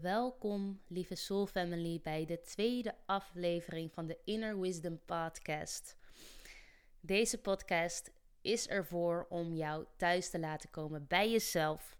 [0.00, 5.96] Welkom, lieve Soul Family, bij de tweede aflevering van de Inner Wisdom Podcast.
[7.00, 11.96] Deze podcast is ervoor om jou thuis te laten komen bij jezelf.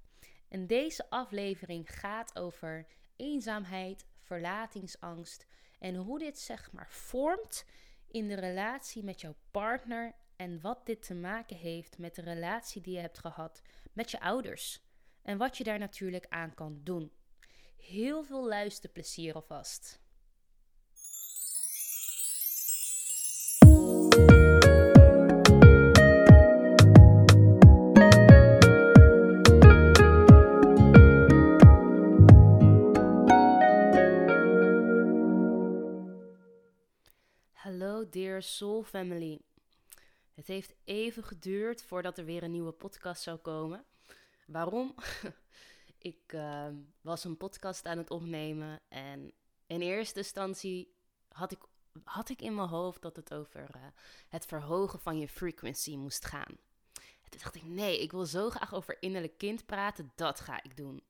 [0.49, 2.87] En deze aflevering gaat over
[3.17, 5.47] eenzaamheid, verlatingsangst
[5.79, 7.65] en hoe dit zeg maar vormt
[8.07, 12.83] in de relatie met jouw partner en wat dit te maken heeft met de relatie
[12.83, 14.85] die je hebt gehad met je ouders.
[15.23, 17.13] En wat je daar natuurlijk aan kan doen.
[17.87, 20.01] Heel veel luisterplezier alvast.
[37.53, 39.41] Hallo dear soul family.
[40.35, 43.85] Het heeft even geduurd voordat er weer een nieuwe podcast zou komen.
[44.47, 44.95] Waarom?
[45.99, 46.69] ik uh,
[47.01, 49.33] was een podcast aan het opnemen en
[49.67, 50.95] in eerste instantie
[51.29, 51.59] had ik,
[52.05, 53.83] had ik in mijn hoofd dat het over uh,
[54.29, 56.59] het verhogen van je frequency moest gaan.
[57.23, 60.63] En toen dacht ik, nee, ik wil zo graag over innerlijk kind praten, dat ga
[60.63, 61.03] ik doen.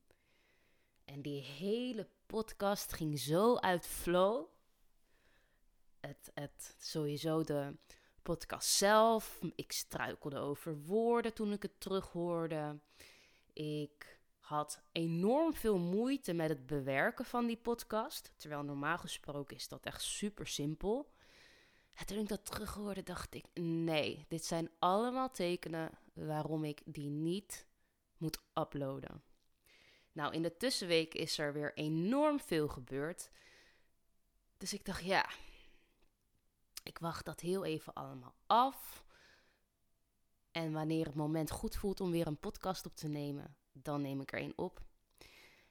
[1.05, 4.47] En die hele podcast ging zo uit flow.
[6.01, 7.77] Het, het sowieso de
[8.23, 9.41] podcast zelf.
[9.55, 12.81] Ik struikelde over woorden toen ik het terughoorde.
[13.53, 14.16] Ik
[14.47, 18.33] had enorm veel moeite met het bewerken van die podcast.
[18.37, 21.13] Terwijl normaal gesproken is dat echt super simpel.
[21.93, 27.11] En toen ik dat terughoorde, dacht ik: nee, dit zijn allemaal tekenen waarom ik die
[27.11, 27.67] niet
[28.17, 29.23] moet uploaden.
[30.13, 33.31] Nou, in de tussenweek is er weer enorm veel gebeurd.
[34.57, 35.29] Dus ik dacht: ja,
[36.83, 39.05] ik wacht dat heel even allemaal af.
[40.51, 44.21] En wanneer het moment goed voelt om weer een podcast op te nemen, dan neem
[44.21, 44.85] ik er een op.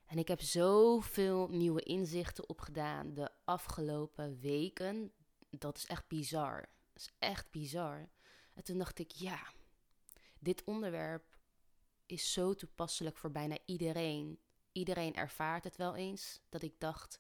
[0.06, 5.12] En ik heb zoveel nieuwe inzichten opgedaan de afgelopen weken.
[5.50, 6.60] Dat is echt bizar.
[6.94, 8.10] Dat is echt bizar.
[8.54, 9.40] En toen dacht ik, ja,
[10.40, 11.38] dit onderwerp
[12.06, 14.40] is zo toepasselijk voor bijna iedereen.
[14.72, 16.42] Iedereen ervaart het wel eens.
[16.50, 17.20] Dat ik dacht,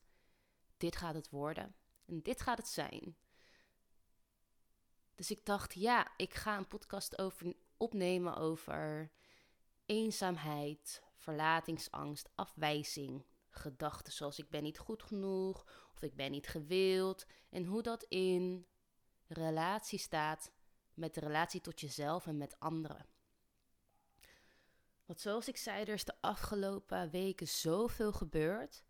[0.78, 1.75] dit gaat het worden.
[2.06, 3.16] En dit gaat het zijn.
[5.16, 9.12] Dus ik dacht, ja, ik ga een podcast over, opnemen over
[9.85, 17.25] eenzaamheid, verlatingsangst, afwijzing, gedachten zoals ik ben niet goed genoeg of ik ben niet gewild
[17.50, 18.68] en hoe dat in
[19.28, 20.51] relatie staat
[20.94, 23.06] met de relatie tot jezelf en met anderen.
[25.06, 28.84] Want zoals ik zei, er is de afgelopen weken zoveel gebeurd.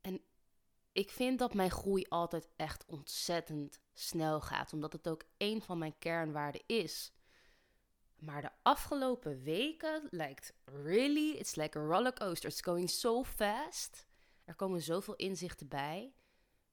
[0.00, 0.24] En
[0.92, 5.78] ik vind dat mijn groei altijd echt ontzettend snel gaat, omdat het ook een van
[5.78, 7.12] mijn kernwaarden is.
[8.20, 12.50] Maar de afgelopen weken lijkt really, it's like a rollercoaster.
[12.50, 14.06] It's going so fast.
[14.44, 16.14] Er komen zoveel inzichten bij.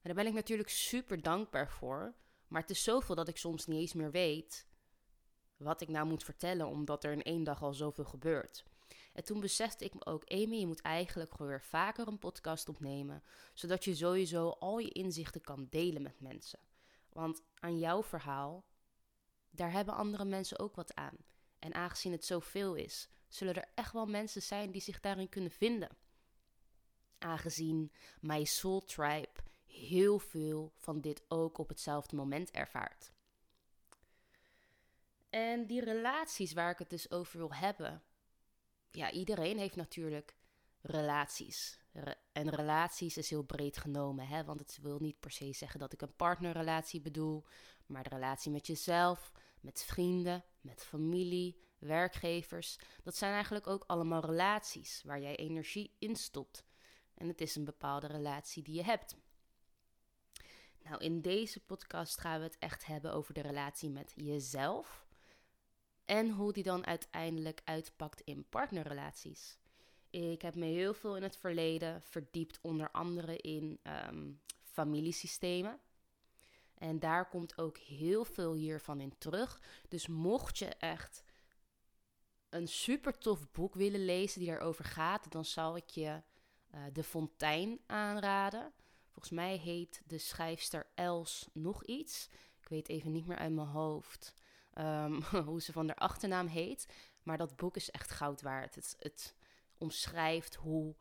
[0.02, 2.14] daar ben ik natuurlijk super dankbaar voor.
[2.48, 4.66] Maar het is zoveel dat ik soms niet eens meer weet
[5.56, 8.64] wat ik nou moet vertellen, omdat er in één dag al zoveel gebeurt.
[9.12, 12.68] En toen besefte ik me ook, Amy, je moet eigenlijk gewoon weer vaker een podcast
[12.68, 13.22] opnemen,
[13.54, 16.58] zodat je sowieso al je inzichten kan delen met mensen.
[17.08, 18.66] Want aan jouw verhaal,
[19.50, 21.16] daar hebben andere mensen ook wat aan.
[21.58, 25.50] En aangezien het zoveel is, zullen er echt wel mensen zijn die zich daarin kunnen
[25.50, 25.96] vinden.
[27.18, 29.32] Aangezien My Soul Tribe
[29.64, 33.12] heel veel van dit ook op hetzelfde moment ervaart.
[35.30, 38.02] En die relaties waar ik het dus over wil hebben.
[38.90, 40.34] Ja, iedereen heeft natuurlijk
[40.80, 41.78] relaties.
[42.32, 44.44] en relaties is heel breed genomen, hè?
[44.44, 47.44] want het wil niet per se zeggen dat ik een partnerrelatie bedoel,
[47.86, 52.78] maar de relatie met jezelf, met vrienden, met familie, werkgevers.
[53.02, 56.64] Dat zijn eigenlijk ook allemaal relaties waar jij energie in stopt.
[57.14, 59.16] En het is een bepaalde relatie die je hebt.
[60.82, 65.06] Nou, in deze podcast gaan we het echt hebben over de relatie met jezelf.
[66.04, 69.58] En hoe die dan uiteindelijk uitpakt in partnerrelaties.
[70.10, 75.80] Ik heb me heel veel in het verleden verdiept, onder andere in um, familiesystemen.
[76.78, 79.60] En daar komt ook heel veel hiervan in terug.
[79.88, 81.22] Dus mocht je echt
[82.48, 86.22] een super tof boek willen lezen die daarover gaat, dan zal ik je
[86.74, 88.72] uh, De Fontein aanraden.
[89.08, 92.28] Volgens mij heet de schrijfster Els nog iets.
[92.60, 94.34] Ik weet even niet meer uit mijn hoofd
[94.78, 96.86] um, hoe ze van haar achternaam heet.
[97.22, 98.74] Maar dat boek is echt goud waard.
[98.74, 99.34] Het, het
[99.78, 100.96] omschrijft hoe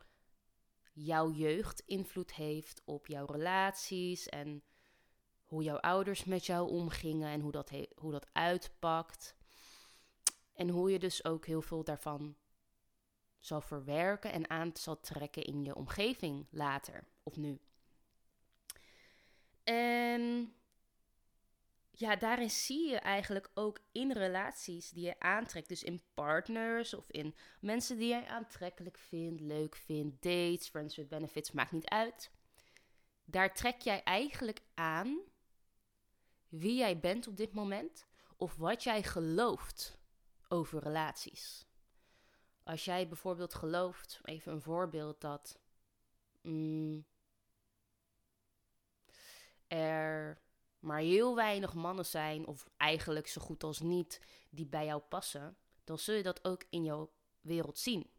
[0.94, 4.63] jouw jeugd invloed heeft op jouw relaties en
[5.47, 9.35] hoe jouw ouders met jou omgingen en hoe dat, hoe dat uitpakt.
[10.53, 12.35] En hoe je dus ook heel veel daarvan
[13.39, 17.59] zal verwerken en aan zal trekken in je omgeving later of nu.
[19.63, 20.53] En
[21.91, 25.67] ja, daarin zie je eigenlijk ook in relaties die je aantrekt.
[25.67, 31.09] Dus in partners of in mensen die jij aantrekkelijk vindt, leuk vindt, dates, friends with
[31.09, 32.31] benefits, maakt niet uit.
[33.25, 35.19] Daar trek jij eigenlijk aan
[36.49, 38.05] wie jij bent op dit moment
[38.38, 39.97] of wat jij gelooft
[40.47, 41.65] over relaties.
[42.63, 45.59] Als jij bijvoorbeeld gelooft, even een voorbeeld, dat
[46.41, 47.05] mm,
[49.67, 50.41] er
[50.79, 55.57] maar heel weinig mannen zijn, of eigenlijk zo goed als niet, die bij jou passen,
[55.83, 57.11] dan zul je dat ook in jouw
[57.41, 58.11] wereld zien.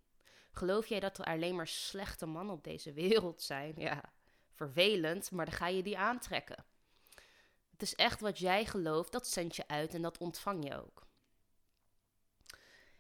[0.53, 3.75] Geloof jij dat er alleen maar slechte mannen op deze wereld zijn?
[3.77, 4.13] Ja,
[4.53, 6.65] vervelend, maar dan ga je die aantrekken.
[7.79, 11.07] Het is echt wat jij gelooft, dat zend je uit en dat ontvang je ook.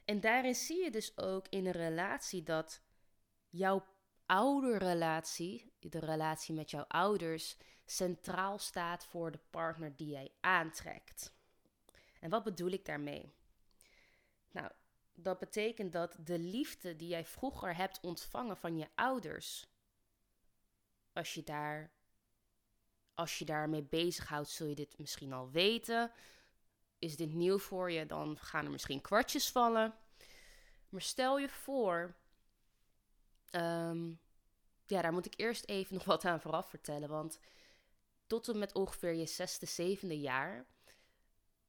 [0.04, 2.80] En daarin zie je dus ook in een relatie dat
[3.48, 3.86] jouw
[4.26, 11.34] ouderrelatie, de relatie met jouw ouders, centraal staat voor de partner die jij aantrekt.
[12.20, 13.34] En wat bedoel ik daarmee?
[14.50, 14.70] Nou,
[15.14, 19.66] dat betekent dat de liefde die jij vroeger hebt ontvangen van je ouders,
[21.12, 21.97] als je daar
[23.18, 26.12] als je daarmee bezighoudt, zul je dit misschien al weten.
[26.98, 29.94] Is dit nieuw voor je, dan gaan er misschien kwartjes vallen.
[30.88, 32.14] Maar stel je voor,
[33.50, 34.08] ehm,
[34.86, 37.08] ja, daar moet ik eerst even nog wat aan vooraf vertellen.
[37.08, 37.38] Want
[38.26, 40.66] tot en met ongeveer je zesde, zevende jaar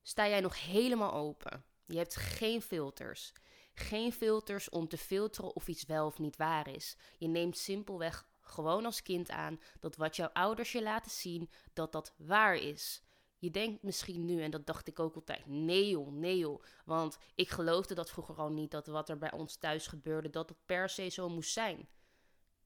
[0.01, 1.65] sta jij nog helemaal open.
[1.85, 3.33] Je hebt geen filters.
[3.73, 6.95] Geen filters om te filteren of iets wel of niet waar is.
[7.17, 11.91] Je neemt simpelweg gewoon als kind aan dat wat jouw ouders je laten zien, dat
[11.91, 13.03] dat waar is.
[13.37, 16.63] Je denkt misschien nu, en dat dacht ik ook altijd, nee joh, nee joh.
[16.85, 20.49] Want ik geloofde dat vroeger al niet, dat wat er bij ons thuis gebeurde, dat
[20.49, 21.87] het per se zo moest zijn.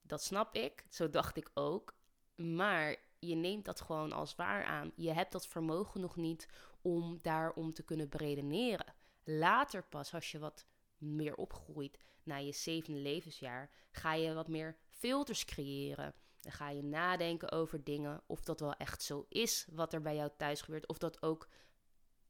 [0.02, 1.94] Dat snap ik, zo dacht ik ook.
[2.36, 4.92] Maar je neemt dat gewoon als waar aan.
[4.96, 6.48] Je hebt dat vermogen nog niet
[6.82, 8.94] om daarom te kunnen beredeneren.
[9.24, 10.66] Later pas, als je wat
[11.04, 16.14] meer opgroeit, na je zevende levensjaar, ga je wat meer filters creëren.
[16.40, 20.16] Dan ga je nadenken over dingen, of dat wel echt zo is wat er bij
[20.16, 21.48] jou thuis gebeurt, of dat ook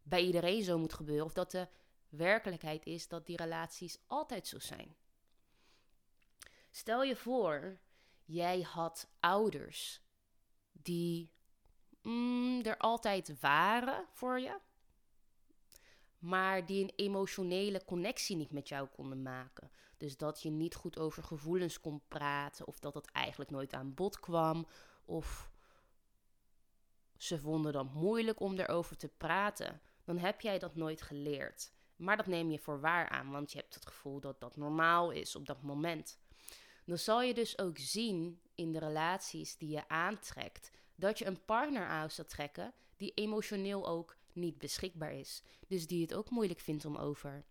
[0.03, 1.67] bij iedereen zo moet gebeuren, of dat de
[2.09, 4.95] werkelijkheid is dat die relaties altijd zo zijn.
[6.69, 7.79] Stel je voor,
[8.25, 10.01] jij had ouders
[10.71, 11.31] die
[12.01, 14.59] mm, er altijd waren voor je,
[16.23, 19.71] maar die een emotionele connectie niet met jou konden maken.
[19.97, 23.93] Dus dat je niet goed over gevoelens kon praten, of dat het eigenlijk nooit aan
[23.93, 24.67] bod kwam,
[25.05, 25.51] of
[27.17, 29.81] ze vonden dat moeilijk om erover te praten.
[30.03, 31.71] Dan heb jij dat nooit geleerd.
[31.95, 35.11] Maar dat neem je voor waar aan, want je hebt het gevoel dat dat normaal
[35.11, 36.19] is op dat moment.
[36.85, 41.45] Dan zal je dus ook zien in de relaties die je aantrekt, dat je een
[41.45, 45.41] partner aan zou trekken die emotioneel ook niet beschikbaar is.
[45.67, 47.45] Dus die het ook moeilijk vindt om over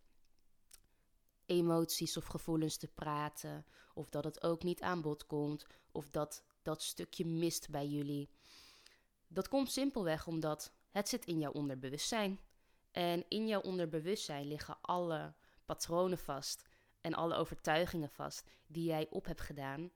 [1.47, 3.67] emoties of gevoelens te praten.
[3.95, 5.67] Of dat het ook niet aan bod komt.
[5.93, 8.31] Of dat dat stukje mist bij jullie.
[9.29, 12.41] Dat komt simpelweg omdat het zit in jouw onderbewustzijn.
[12.91, 16.63] En in jouw onderbewustzijn liggen alle patronen vast
[17.01, 19.91] en alle overtuigingen vast die jij op hebt gedaan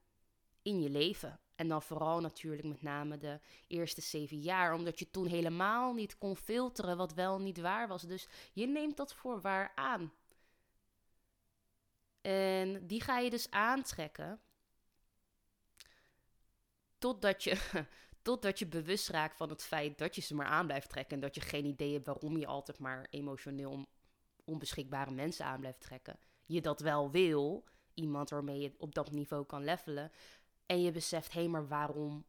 [0.63, 1.41] in je leven.
[1.57, 6.19] En dan vooral natuurlijk met name de eerste zeven jaar, omdat je toen helemaal niet
[6.19, 8.03] kon filteren wat wel niet waar was.
[8.03, 10.13] Dus je neemt dat voor waar aan.
[12.21, 14.41] En die ga je dus aantrekken
[16.99, 17.57] totdat je,
[18.23, 21.15] totdat je bewust raakt van het feit dat je ze maar aan blijft trekken.
[21.15, 23.87] En dat je geen idee hebt waarom je altijd maar emotioneel
[24.45, 26.19] onbeschikbare mensen aan blijft trekken.
[26.47, 30.13] Je dat wel wil, iemand waarmee je op dat niveau kan levelen.
[30.67, 32.27] En je beseft, hé, hey, maar waarom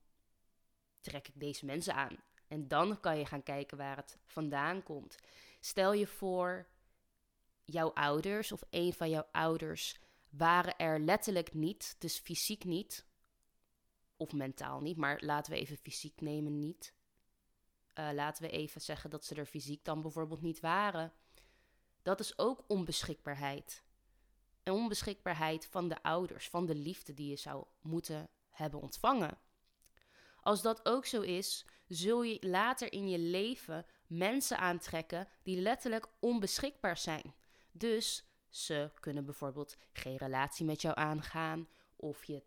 [1.01, 2.17] trek ik deze mensen aan?
[2.47, 5.17] En dan kan je gaan kijken waar het vandaan komt.
[5.59, 6.67] Stel je voor,
[7.71, 13.05] jouw ouders of een van jouw ouders waren er letterlijk niet, dus fysiek niet,
[14.17, 16.93] of mentaal niet, maar laten we even fysiek nemen niet.
[17.99, 21.13] Uh, laten we even zeggen dat ze er fysiek dan bijvoorbeeld niet waren.
[22.01, 23.83] Dat is ook onbeschikbaarheid.
[24.73, 29.37] Onbeschikbaarheid van de ouders, van de liefde die je zou moeten hebben ontvangen.
[30.41, 36.07] Als dat ook zo is, zul je later in je leven mensen aantrekken die letterlijk
[36.19, 37.33] onbeschikbaar zijn.
[37.71, 42.43] Dus ze kunnen bijvoorbeeld geen relatie met jou aangaan, of je,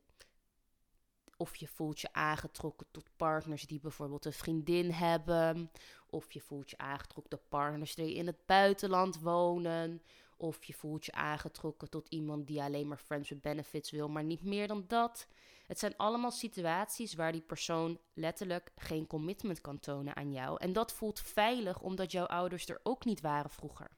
[1.37, 5.71] of je voelt je aangetrokken tot partners die bijvoorbeeld een vriendin hebben,
[6.07, 10.03] of je voelt je aangetrokken tot partners die in het buitenland wonen,
[10.41, 14.25] Of je voelt je aangetrokken tot iemand die alleen maar friends with benefits wil, maar
[14.25, 15.27] niet meer dan dat.
[15.67, 20.59] Het zijn allemaal situaties waar die persoon letterlijk geen commitment kan tonen aan jou.
[20.61, 23.91] En dat voelt veilig omdat jouw ouders er ook niet waren vroeger.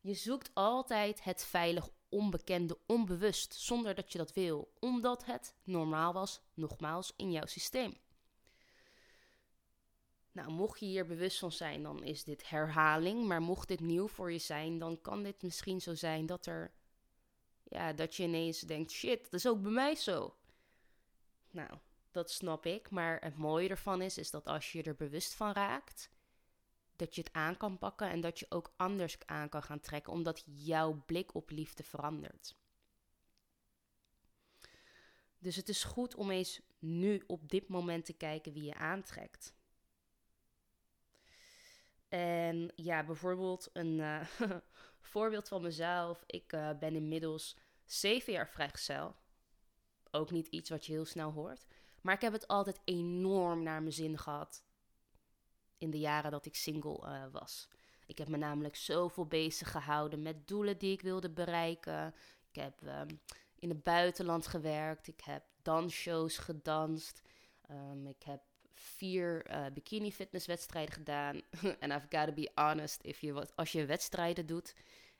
[0.00, 6.12] Je zoekt altijd het veilig onbekende onbewust, zonder dat je dat wil, omdat het normaal
[6.12, 7.96] was, nogmaals, in jouw systeem.
[10.40, 13.24] Nou, mocht je hier bewust van zijn, dan is dit herhaling.
[13.26, 16.72] Maar mocht dit nieuw voor je zijn, dan kan dit misschien zo zijn dat er.
[17.62, 20.36] Ja, dat je ineens denkt: shit, dat is ook bij mij zo.
[21.50, 21.70] Nou,
[22.10, 22.90] dat snap ik.
[22.90, 26.10] Maar het mooie ervan is, is dat als je er bewust van raakt,
[26.96, 30.12] dat je het aan kan pakken en dat je ook anders aan kan gaan trekken,
[30.12, 32.56] omdat jouw blik op liefde verandert.
[35.38, 39.58] Dus het is goed om eens nu op dit moment te kijken wie je aantrekt.
[42.10, 44.20] En ja, bijvoorbeeld een uh,
[45.00, 46.22] voorbeeld van mezelf.
[46.26, 49.16] Ik uh, ben inmiddels zeven jaar vrijgezel.
[50.10, 51.66] Ook niet iets wat je heel snel hoort.
[52.00, 54.64] Maar ik heb het altijd enorm naar mijn zin gehad.
[55.78, 57.68] In de jaren dat ik single uh, was.
[58.06, 62.14] Ik heb me namelijk zoveel bezig gehouden met doelen die ik wilde bereiken.
[62.52, 63.20] Ik heb um,
[63.58, 65.06] in het buitenland gewerkt.
[65.06, 67.22] Ik heb dansshows gedanst.
[67.70, 68.42] Um, ik heb
[68.80, 71.40] vier uh, bikini fitnesswedstrijden gedaan.
[71.80, 74.74] En I've got to be honest, if je als je wedstrijden doet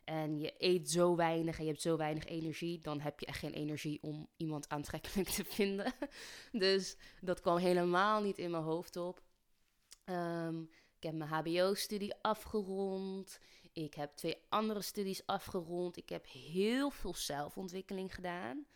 [0.05, 3.39] en je eet zo weinig en je hebt zo weinig energie, dan heb je echt
[3.39, 5.93] geen energie om iemand aantrekkelijk te vinden.
[6.53, 9.23] dus dat kwam helemaal niet in mijn hoofd op.
[10.05, 13.39] Um, ik heb mijn HBO-studie afgerond.
[13.73, 15.97] Ik heb twee andere studies afgerond.
[15.97, 18.67] Ik heb heel veel zelfontwikkeling gedaan.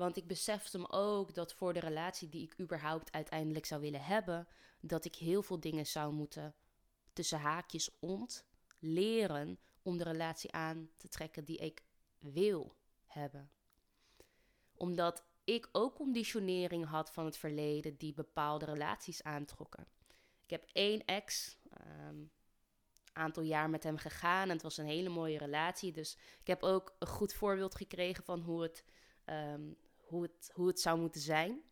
[0.00, 4.02] Want ik besefte me ook dat voor de relatie die ik überhaupt uiteindelijk zou willen
[4.02, 4.48] hebben,
[4.80, 6.54] dat ik heel veel dingen zou moeten
[7.12, 8.44] tussen haakjes ont
[8.78, 11.82] leren om de relatie aan te trekken die ik
[12.18, 12.74] wil
[13.06, 13.50] hebben.
[14.74, 19.86] Omdat ik ook conditionering had van het verleden die bepaalde relaties aantrokken.
[20.44, 21.56] Ik heb één ex,
[22.08, 22.30] um,
[23.12, 25.92] aantal jaar met hem gegaan en het was een hele mooie relatie.
[25.92, 28.84] Dus ik heb ook een goed voorbeeld gekregen van hoe het,
[29.26, 29.76] um,
[30.10, 31.62] hoe het, hoe het zou moeten zijn.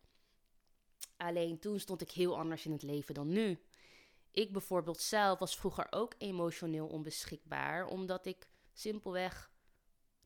[1.17, 3.59] Alleen toen stond ik heel anders in het leven dan nu.
[4.31, 9.51] Ik bijvoorbeeld zelf was vroeger ook emotioneel onbeschikbaar, omdat ik simpelweg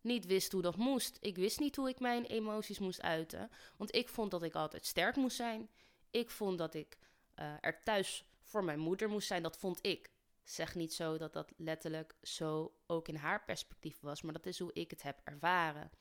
[0.02, 1.18] niet wist hoe dat moest.
[1.22, 4.86] Ik wist niet hoe ik mijn emoties moest uiten, want ik vond dat ik altijd
[4.86, 5.70] sterk moest zijn.
[6.12, 6.98] Ik vond dat ik
[7.40, 9.44] uh, er thuis voor mijn moeder moest zijn.
[9.44, 10.12] Dat vond ik.
[10.44, 14.60] Zeg niet zo dat dat letterlijk zo ook in haar perspectief was, maar dat is
[14.60, 15.92] hoe ik het heb ervaren.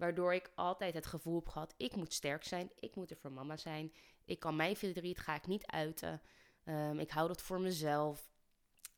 [0.00, 3.32] Waardoor ik altijd het gevoel heb gehad: ik moet sterk zijn, ik moet er voor
[3.32, 3.92] mama zijn.
[4.24, 6.22] Ik kan mijn verdriet, ga ik niet uiten.
[6.64, 8.30] Um, ik hou dat voor mezelf.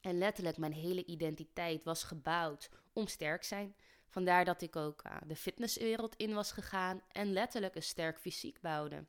[0.01, 3.77] En letterlijk, mijn hele identiteit was gebouwd om sterk zijn.
[4.09, 8.61] Vandaar dat ik ook uh, de fitnesswereld in was gegaan en letterlijk een sterk fysiek
[8.61, 9.07] bouwde.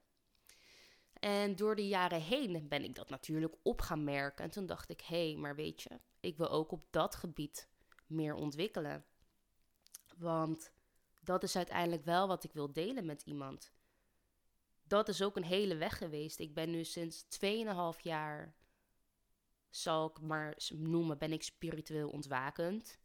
[1.20, 4.44] En door de jaren heen ben ik dat natuurlijk op gaan merken.
[4.44, 7.68] En toen dacht ik: hé, hey, maar weet je, ik wil ook op dat gebied
[8.08, 9.06] meer ontwikkelen.
[10.18, 10.72] Want
[11.24, 13.72] dat is uiteindelijk wel wat ik wil delen met iemand.
[14.84, 16.40] Dat is ook een hele weg geweest.
[16.40, 17.26] Ik ben nu sinds
[17.96, 18.56] 2,5 jaar,
[19.70, 23.00] zal ik maar noemen, ben ik spiritueel ontwakend.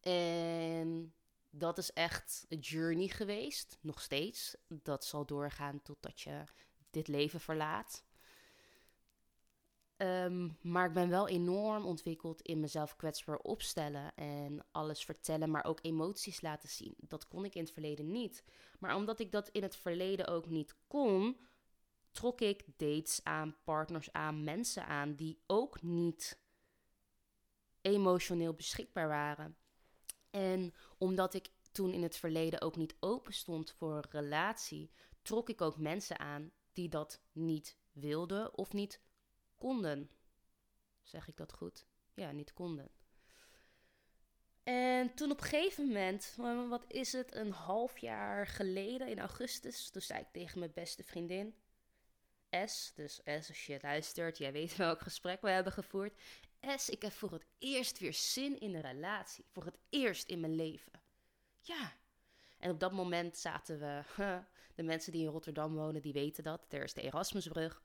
[0.00, 1.14] En
[1.50, 4.56] dat is echt een journey geweest, nog steeds.
[4.68, 6.44] Dat zal doorgaan totdat je
[6.90, 8.05] dit leven verlaat.
[9.98, 15.64] Um, maar ik ben wel enorm ontwikkeld in mezelf kwetsbaar opstellen en alles vertellen, maar
[15.64, 16.94] ook emoties laten zien.
[16.98, 18.44] Dat kon ik in het verleden niet.
[18.78, 21.40] Maar omdat ik dat in het verleden ook niet kon,
[22.10, 26.40] trok ik dates aan, partners aan, mensen aan die ook niet
[27.80, 29.56] emotioneel beschikbaar waren.
[30.30, 34.90] En omdat ik toen in het verleden ook niet open stond voor een relatie,
[35.22, 39.00] trok ik ook mensen aan die dat niet wilden of niet
[39.58, 40.10] konden.
[41.02, 41.86] Zeg ik dat goed?
[42.14, 42.90] Ja, niet konden.
[44.62, 46.34] En toen op een gegeven moment,
[46.68, 51.04] wat is het, een half jaar geleden in augustus, toen zei ik tegen mijn beste
[51.04, 51.54] vriendin,
[52.50, 56.20] S, dus S als je luistert, jij weet welk gesprek we hebben gevoerd.
[56.76, 59.44] S, ik heb voor het eerst weer zin in een relatie.
[59.52, 60.92] Voor het eerst in mijn leven.
[61.60, 61.92] Ja.
[62.58, 64.02] En op dat moment zaten we,
[64.74, 66.66] de mensen die in Rotterdam wonen, die weten dat.
[66.68, 67.82] Er is de Erasmusbrug.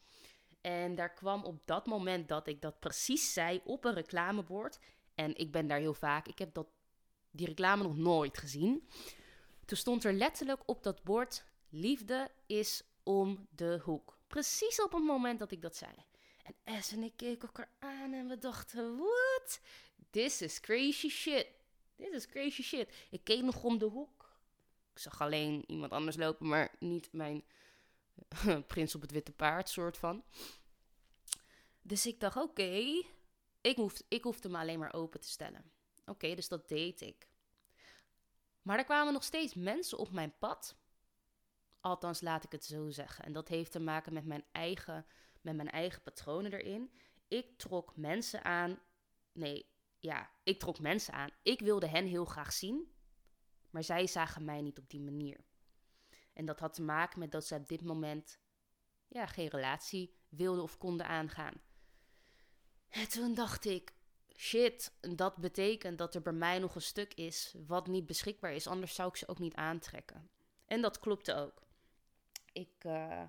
[0.62, 4.80] En daar kwam op dat moment dat ik dat precies zei op een reclamebord.
[5.15, 6.27] En ik ben daar heel vaak.
[6.27, 6.68] Ik heb dat,
[7.32, 8.88] die reclame nog nooit gezien.
[9.65, 14.18] Toen stond er letterlijk op dat bord: Liefde is om de hoek.
[14.27, 15.91] Precies op het moment dat ik dat zei.
[16.63, 19.62] En S en ik keken elkaar aan en we dachten: wat?
[20.12, 21.48] this is crazy shit.
[21.98, 22.89] This is crazy shit.
[23.10, 24.30] Ik keek nog om de hoek.
[24.94, 27.44] Ik zag alleen iemand anders lopen, maar niet mijn
[28.68, 30.24] prins op het witte paard soort van.
[31.82, 33.03] Dus ik dacht, oké,
[33.62, 35.72] ik, hoef, ik hoefde me alleen maar open te stellen.
[36.06, 37.27] Oké, dus dat deed ik.
[38.62, 40.75] Maar er kwamen nog steeds mensen op mijn pad.
[41.80, 43.25] Althans, laat ik het zo zeggen.
[43.25, 45.06] En dat heeft te maken met mijn eigen,
[45.41, 46.91] met mijn eigen patronen erin.
[47.27, 48.80] Ik trok mensen aan.
[49.32, 51.30] Nee, ja, ik trok mensen aan.
[51.44, 52.96] Ik wilde hen heel graag zien.
[53.70, 55.46] Maar zij zagen mij niet op die manier.
[56.33, 58.39] En dat had te maken met dat ze op dit moment
[59.07, 61.61] ja, geen relatie wilden of konden aangaan.
[62.89, 63.93] En toen dacht ik,
[64.35, 68.67] shit, dat betekent dat er bij mij nog een stuk is wat niet beschikbaar is.
[68.67, 70.29] Anders zou ik ze ook niet aantrekken.
[70.65, 71.61] En dat klopte ook.
[72.51, 73.23] Ik uh,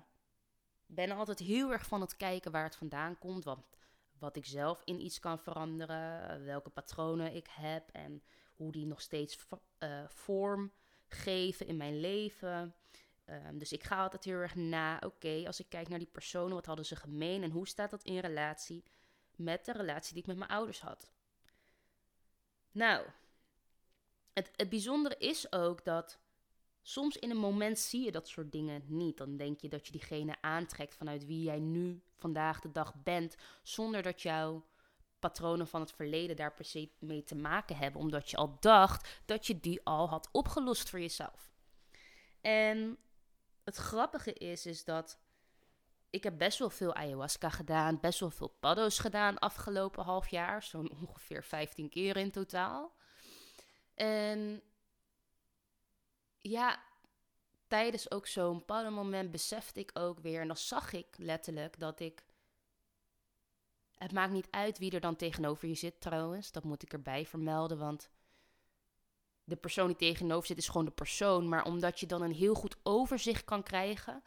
[0.85, 3.43] ben altijd heel erg van het kijken waar het vandaan komt.
[3.43, 3.65] Wat,
[4.19, 6.43] wat ik zelf in iets kan veranderen.
[6.43, 7.89] Welke patronen ik heb.
[7.91, 9.47] En hoe die nog steeds
[9.79, 10.71] uh, vorm
[11.13, 12.75] geven in mijn leven.
[13.29, 14.99] Um, dus ik ga altijd heel erg na.
[15.05, 18.03] Oké, als ik kijk naar die personen, wat hadden ze gemeen en hoe staat dat
[18.03, 18.83] in relatie
[19.35, 21.11] met de relatie die ik met mijn ouders had?
[22.71, 23.05] Nou,
[24.33, 26.19] het, het bijzondere is ook dat
[26.81, 29.17] soms in een moment zie je dat soort dingen niet.
[29.17, 33.35] Dan denk je dat je diegene aantrekt vanuit wie jij nu vandaag de dag bent,
[33.63, 34.65] zonder dat jouw
[35.29, 39.21] patronen van het verleden daar per se mee te maken hebben, omdat je al dacht
[39.25, 41.51] dat je die al had opgelost voor jezelf.
[42.41, 42.97] En
[43.63, 45.19] het grappige is, is dat
[46.09, 50.63] ik heb best wel veel ayahuasca gedaan, best wel veel paddo's gedaan afgelopen half jaar,
[50.63, 52.95] zo'n ongeveer 15 keer in totaal.
[53.93, 54.61] En
[56.41, 56.83] ja,
[57.67, 62.23] tijdens ook zo'n moment besefte ik ook weer, en dan zag ik letterlijk dat ik.
[64.03, 66.51] Het maakt niet uit wie er dan tegenover je zit, trouwens.
[66.51, 68.09] Dat moet ik erbij vermelden, want
[69.43, 71.49] de persoon die tegenover zit is gewoon de persoon.
[71.49, 74.23] Maar omdat je dan een heel goed overzicht kan krijgen,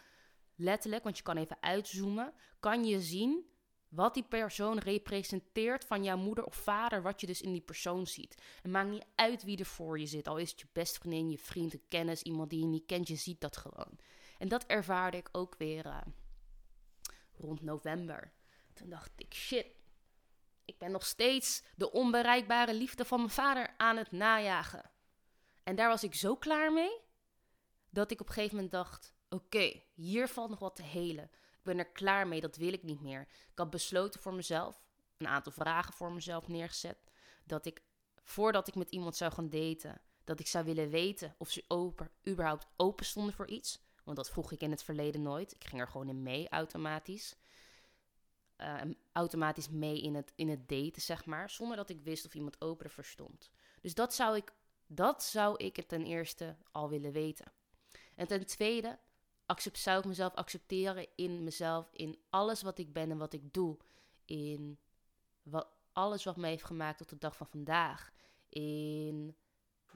[0.54, 3.44] letterlijk, want je kan even uitzoomen, kan je zien
[3.88, 8.07] wat die persoon representeert van jouw moeder of vader, wat je dus in die persoon
[8.07, 8.42] ziet.
[8.62, 11.31] Het maakt niet uit wie er voor je zit, al is het je beste vriendin,
[11.31, 13.98] je vriend, een kennis, iemand die je niet kent, je ziet dat gewoon.
[14.38, 16.01] En dat ervaarde ik ook weer uh,
[17.33, 18.33] rond november.
[18.77, 19.67] Toen dacht ik, shit,
[20.65, 24.91] ik ben nog steeds de onbereikbare liefde van mijn vader aan het najagen.
[25.62, 27.01] En daar was ik zo klaar mee,
[27.91, 31.31] dat ik op een gegeven moment dacht, oké, hier valt nog wat te helen
[31.67, 33.21] ben er klaar mee, dat wil ik niet meer.
[33.21, 34.87] Ik had besloten voor mezelf,
[35.17, 36.99] een aantal vragen voor mezelf neergezet,
[37.45, 37.83] dat ik
[38.23, 42.11] voordat ik met iemand zou gaan daten, dat ik zou willen weten of ze open,
[42.29, 43.85] überhaupt open stonden voor iets.
[44.05, 45.53] Want dat vroeg ik in het verleden nooit.
[45.55, 47.37] Ik ging er gewoon in mee, automatisch.
[48.61, 48.81] Uh,
[49.12, 51.51] automatisch mee in het, in het daten, zeg maar.
[51.51, 53.51] Zonder dat ik wist of iemand open ervoor stond.
[53.81, 54.53] Dus dat zou ik,
[54.87, 57.53] dat zou ik ten eerste al willen weten.
[58.14, 58.99] En ten tweede,
[59.73, 63.77] zou ik mezelf accepteren in mezelf, in alles wat ik ben en wat ik doe.
[64.25, 64.79] In
[65.42, 68.12] wat, alles wat me heeft gemaakt tot de dag van vandaag.
[68.49, 69.37] In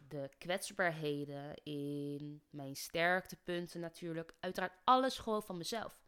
[0.08, 4.34] de kwetsbaarheden, in mijn sterktepunten natuurlijk.
[4.40, 5.99] Uiteraard alles gewoon van mezelf.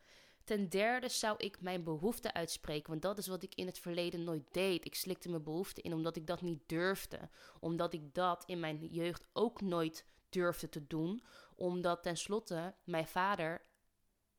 [0.44, 4.24] Ten derde zou ik mijn behoeften uitspreken, want dat is wat ik in het verleden
[4.24, 4.84] nooit deed.
[4.84, 7.28] Ik slikte mijn behoeften in omdat ik dat niet durfde.
[7.60, 11.22] Omdat ik dat in mijn jeugd ook nooit durfde te doen,
[11.54, 13.62] omdat tenslotte mijn vader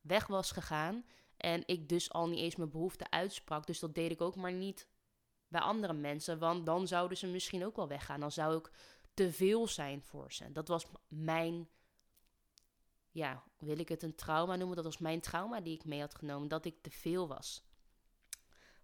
[0.00, 1.04] weg was gegaan
[1.36, 3.66] en ik dus al niet eens mijn behoeften uitsprak.
[3.66, 4.88] Dus dat deed ik ook maar niet
[5.48, 8.20] bij andere mensen, want dan zouden ze misschien ook wel weggaan.
[8.20, 8.70] Dan zou ik
[9.14, 10.52] te veel zijn voor ze.
[10.52, 11.68] Dat was mijn,
[13.14, 14.76] ja, wil ik het een trauma noemen?
[14.76, 17.64] Dat was mijn trauma die ik mee had genomen, dat ik te veel was.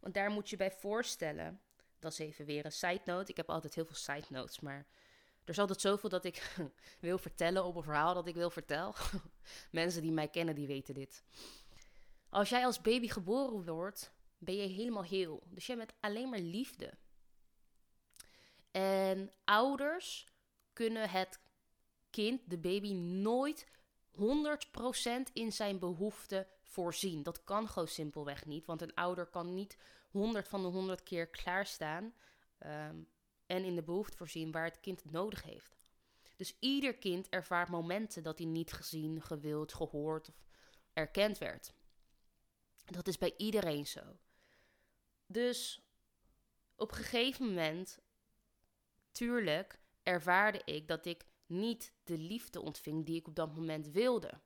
[0.01, 1.61] Want daar moet je bij voorstellen,
[1.99, 3.31] dat is even weer een side note.
[3.31, 4.87] Ik heb altijd heel veel side notes, maar
[5.45, 6.57] er is altijd zoveel dat ik
[7.01, 8.95] wil vertellen op een verhaal dat ik wil vertellen.
[9.71, 11.23] Mensen die mij kennen, die weten dit.
[12.29, 15.43] Als jij als baby geboren wordt, ben je helemaal heel.
[15.49, 16.95] Dus jij bent alleen maar liefde.
[18.71, 20.27] En ouders
[20.73, 21.41] kunnen het
[22.11, 23.67] kind, de baby, nooit
[24.13, 27.23] 100% in zijn behoeften voorzien.
[27.23, 29.77] Dat kan gewoon simpelweg niet, want een ouder kan niet
[30.11, 32.15] 100 van de 100 keer klaarstaan.
[32.67, 33.09] Um,
[33.47, 35.77] en in de behoefte voorzien waar het kind het nodig heeft.
[36.37, 40.35] Dus ieder kind ervaart momenten dat hij niet gezien, gewild, gehoord of
[40.93, 41.73] erkend werd.
[42.85, 44.19] Dat is bij iedereen zo.
[45.27, 45.83] Dus
[46.77, 47.99] op een gegeven moment,
[49.13, 54.41] tuurlijk, ervaarde ik dat ik niet de liefde ontving die ik op dat moment wilde.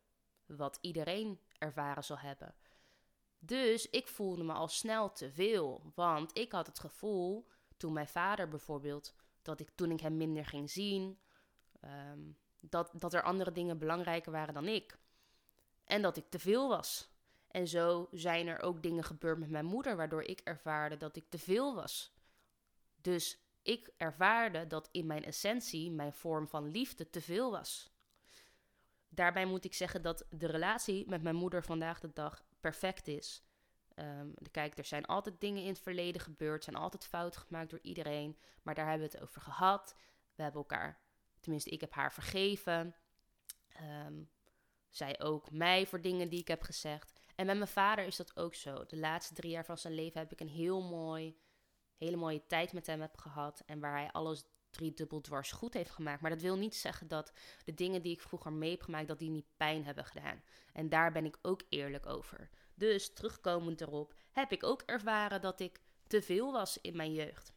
[0.47, 2.55] Wat iedereen ervaren zal hebben.
[3.39, 8.09] Dus ik voelde me al snel te veel, want ik had het gevoel toen mijn
[8.09, 11.19] vader bijvoorbeeld, dat ik toen ik hem minder ging zien,
[11.81, 12.21] ehm,
[12.61, 14.99] dat, dat er andere dingen belangrijker waren dan ik.
[15.85, 17.13] En dat ik te veel was.
[17.49, 21.25] En zo zijn er ook dingen gebeurd met mijn moeder, waardoor ik ervaarde dat ik
[21.29, 22.13] te veel was.
[23.01, 27.93] Dus ik ervaarde dat in mijn essentie mijn vorm van liefde te veel was.
[29.09, 33.43] Daarbij moet ik zeggen dat de relatie met mijn moeder vandaag de dag perfect is.
[33.97, 37.79] Um, kijk, er zijn altijd dingen in het verleden gebeurd, zijn altijd fouten gemaakt door
[37.83, 39.95] iedereen, maar daar hebben we het over gehad.
[40.35, 40.99] We hebben elkaar,
[41.41, 42.95] tenminste, ik heb haar vergeven.
[43.69, 44.23] Ehm,
[44.89, 47.13] zij ook mij voor dingen die ik heb gezegd.
[47.35, 48.87] En met mijn vader is dat ook zo.
[48.87, 51.37] De laatste drie jaar van zijn leven heb ik een heel mooi,
[51.99, 53.63] hele mooie tijd met hem heb gehad.
[53.67, 56.21] En waar hij alles drie dubbel dwars goed heeft gemaakt.
[56.21, 57.33] Maar dat wil niet zeggen dat
[57.65, 60.43] de dingen die ik vroeger mee heb gemaakt, dat die niet pijn hebben gedaan.
[60.73, 62.51] En daar ben ik ook eerlijk over.
[62.75, 67.53] Dus terugkomend erop, heb ik ook ervaren dat ik te veel was in mijn jeugd.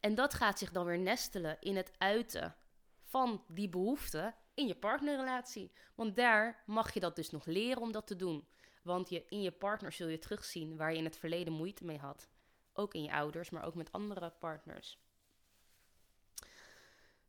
[0.00, 2.56] En dat gaat zich dan weer nestelen in het uiten
[3.02, 5.72] van die behoeften in je partnerrelatie.
[5.94, 8.48] Want daar mag je dat dus nog leren om dat te doen.
[8.82, 11.98] Want je, in je partner zul je terugzien waar je in het verleden moeite mee
[11.98, 12.28] had.
[12.72, 14.98] Ook in je ouders, maar ook met andere partners.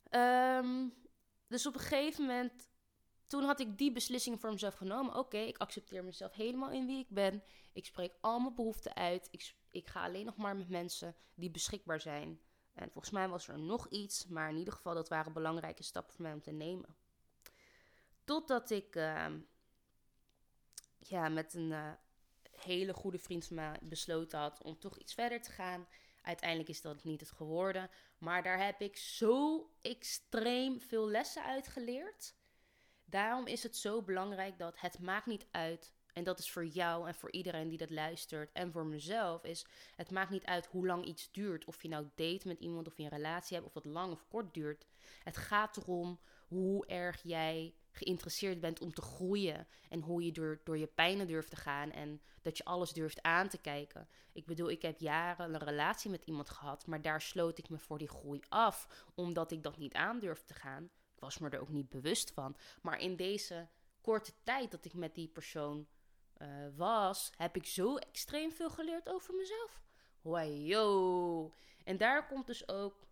[0.09, 0.87] Ehm,
[1.47, 2.69] dus op een gegeven moment,
[3.27, 5.15] toen had ik die beslissing voor mezelf genomen.
[5.15, 7.43] Oké, ik accepteer mezelf helemaal in wie ik ben.
[7.73, 9.27] Ik spreek al mijn behoeften uit.
[9.31, 12.41] Ik, ik ga alleen nog maar met mensen die beschikbaar zijn.
[12.73, 16.13] En volgens mij was er nog iets, maar in ieder geval dat waren belangrijke stappen
[16.13, 16.95] voor mij om te nemen.
[18.23, 19.25] Totdat ik uh,
[20.97, 21.91] ja, met een uh,
[22.63, 25.87] hele goede vriend van mij besloten had om toch iets verder te gaan.
[26.21, 27.89] Uiteindelijk is dat niet het geworden.
[28.17, 32.35] Maar daar heb ik zo extreem veel lessen uit geleerd.
[33.05, 35.93] Daarom is het zo belangrijk dat het maakt niet uit.
[36.13, 38.51] En dat is voor jou en voor iedereen die dat luistert.
[38.51, 41.65] En voor mezelf is het maakt niet uit hoe lang iets duurt.
[41.65, 43.67] Of je nou date met iemand of je een relatie hebt.
[43.67, 44.87] Of het lang of kort duurt.
[45.23, 49.67] Het gaat erom hoe erg jij geïnteresseerd bent om te groeien.
[49.89, 51.91] En hoe je door, door je pijnen durft te gaan.
[51.91, 54.07] En dat je alles durft aan te kijken.
[54.33, 56.87] Ik bedoel, ik heb jaren een relatie met iemand gehad.
[56.87, 59.05] Maar daar sloot ik me voor die groei af.
[59.15, 60.83] Omdat ik dat niet aan durfde te gaan.
[60.83, 62.55] Ik was me er ook niet bewust van.
[62.81, 63.67] Maar in deze
[64.01, 65.87] korte tijd dat ik met die persoon
[66.37, 69.81] uh, was, heb ik zo extreem veel geleerd over mezelf.
[70.21, 71.53] Wajo.
[71.83, 73.07] En daar komt dus ook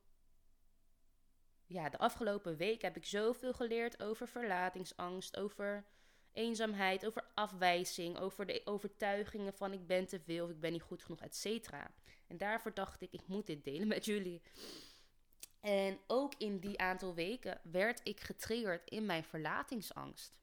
[1.69, 5.85] ja, de afgelopen week heb ik zoveel geleerd over verlatingsangst, over
[6.31, 10.81] eenzaamheid, over afwijzing, over de overtuigingen van ik ben te veel of ik ben niet
[10.81, 11.91] goed genoeg, et cetera.
[12.27, 14.41] En daarvoor dacht ik, ik moet dit delen met jullie.
[15.59, 20.37] En ook in die aantal weken werd ik getriggerd in mijn verlatingsangst.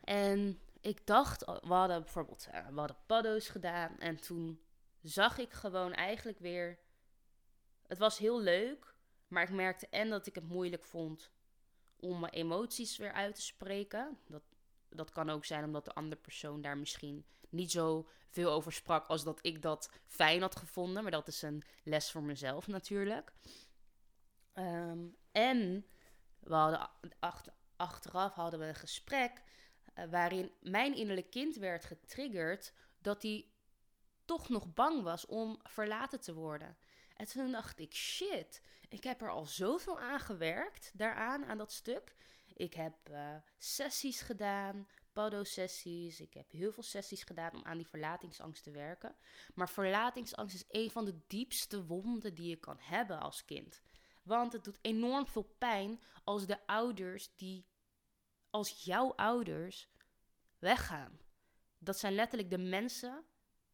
[0.00, 4.60] En ik dacht, we hadden bijvoorbeeld, eh, hadden paddo's gedaan en toen
[5.02, 6.78] zag ik gewoon eigenlijk weer,
[7.86, 8.93] het was heel leuk,
[9.34, 11.30] maar ik merkte en dat ik het moeilijk vond
[11.96, 14.18] om mijn emoties weer uit te spreken.
[14.26, 14.42] Dat,
[14.88, 19.06] dat kan ook zijn omdat de andere persoon daar misschien niet zo veel over sprak
[19.06, 21.02] als dat ik dat fijn had gevonden.
[21.02, 23.32] Maar dat is een les voor mezelf natuurlijk.
[24.52, 25.86] Ehm, en
[26.40, 26.90] we hadden
[27.76, 29.42] achteraf hadden we een gesprek
[29.94, 33.48] uh, waarin mijn innerlijk kind werd getriggerd dat hij
[34.24, 36.76] toch nog bang was om verlaten te worden.
[37.14, 41.72] En toen dacht ik, shit, ik heb er al zoveel aan gewerkt, daaraan, aan dat
[41.72, 42.14] stuk.
[42.54, 46.20] Ik heb uh, sessies gedaan, Pado-sessies.
[46.20, 49.16] Ik heb heel veel sessies gedaan om aan die verlatingsangst te werken.
[49.54, 53.82] Maar verlatingsangst is een van de diepste wonden die je kan hebben als kind.
[54.22, 57.66] Want het doet enorm veel pijn als de ouders die,
[58.50, 59.88] als jouw ouders,
[60.58, 61.20] weggaan.
[61.78, 63.24] Dat zijn letterlijk de mensen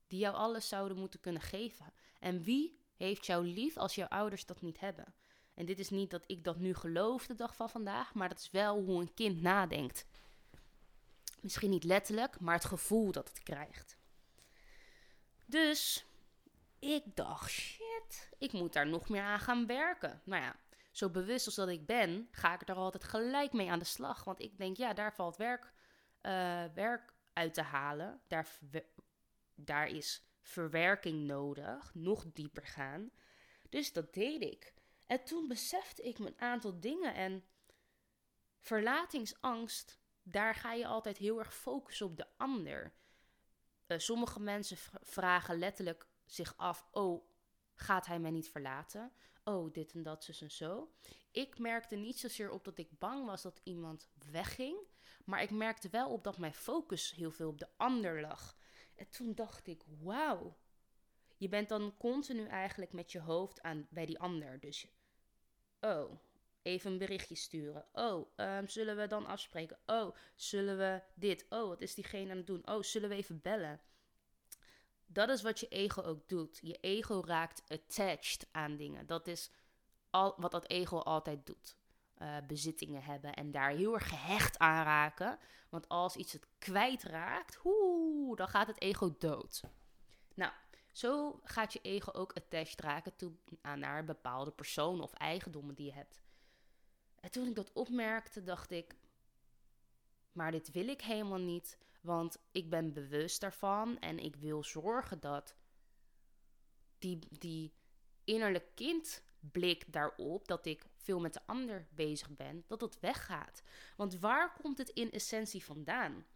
[0.06, 1.92] die jou alles zouden moeten kunnen geven.
[2.18, 5.14] En wie heeft jou lief als jouw ouders dat niet hebben.
[5.54, 8.38] En dit is niet dat ik dat nu geloof de dag van vandaag, maar dat
[8.38, 10.06] is wel hoe een kind nadenkt.
[11.40, 13.96] Misschien niet letterlijk, maar het gevoel dat het krijgt.
[15.46, 16.04] Dus
[16.78, 20.20] ik dacht, shit, ik moet daar nog meer aan gaan werken.
[20.24, 20.56] Nou ja,
[20.90, 24.24] zo bewust als dat ik ben, ga ik er altijd gelijk mee aan de slag.
[24.24, 25.72] Want ik denk, ja, daar valt werk,
[26.22, 28.20] uh, werk uit te halen.
[28.26, 28.48] Daar,
[29.54, 33.10] daar is verwerking nodig, nog dieper gaan.
[33.68, 34.74] Dus dat deed ik.
[35.06, 37.44] En toen besefte ik me een aantal dingen en
[38.58, 42.92] verlatingsangst, daar ga je altijd heel erg focussen op de ander.
[43.86, 47.28] Uh, sommige mensen vragen letterlijk zich af: Oh,
[47.74, 49.12] gaat hij mij niet verlaten?
[49.44, 50.94] Oh, dit en dat, zus en zo.
[51.30, 54.78] Ik merkte niet zozeer op dat ik bang was dat iemand wegging,
[55.24, 58.56] maar ik merkte wel op dat mijn focus heel veel op de ander lag.
[59.00, 60.56] En toen dacht ik, wauw,
[61.36, 64.60] je bent dan continu eigenlijk met je hoofd aan, bij die ander.
[64.60, 64.86] Dus,
[65.80, 66.18] oh,
[66.62, 67.86] even een berichtje sturen.
[67.92, 69.78] Oh, ehm, zullen we dan afspreken?
[69.86, 71.46] Oh, zullen we dit?
[71.48, 72.68] Oh, wat is diegene aan het doen?
[72.68, 73.80] Oh, zullen we even bellen?
[75.06, 76.58] Dat is wat je ego ook doet.
[76.62, 79.06] Je ego raakt attached aan dingen.
[79.06, 79.50] Dat is
[80.10, 81.76] al, wat dat ego altijd doet.
[82.22, 85.38] Uh, bezittingen hebben en daar heel erg gehecht aan raken.
[85.68, 89.62] Want als iets het kwijtraakt, hoe, dan gaat het ego dood.
[90.34, 90.52] Nou,
[90.92, 95.86] zo gaat je ego ook attached raken toe, aan naar bepaalde personen of eigendommen die
[95.86, 96.22] je hebt.
[97.20, 98.94] En toen ik dat opmerkte, dacht ik:
[100.32, 105.20] Maar dit wil ik helemaal niet, want ik ben bewust daarvan en ik wil zorgen
[105.20, 105.56] dat
[106.98, 107.72] die, die
[108.24, 113.62] innerlijk kindblik daarop, dat ik veel met de ander bezig ben, dat dat weggaat.
[113.96, 116.26] Want waar komt het in essentie vandaan?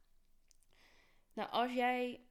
[1.32, 2.26] Nou, als jij,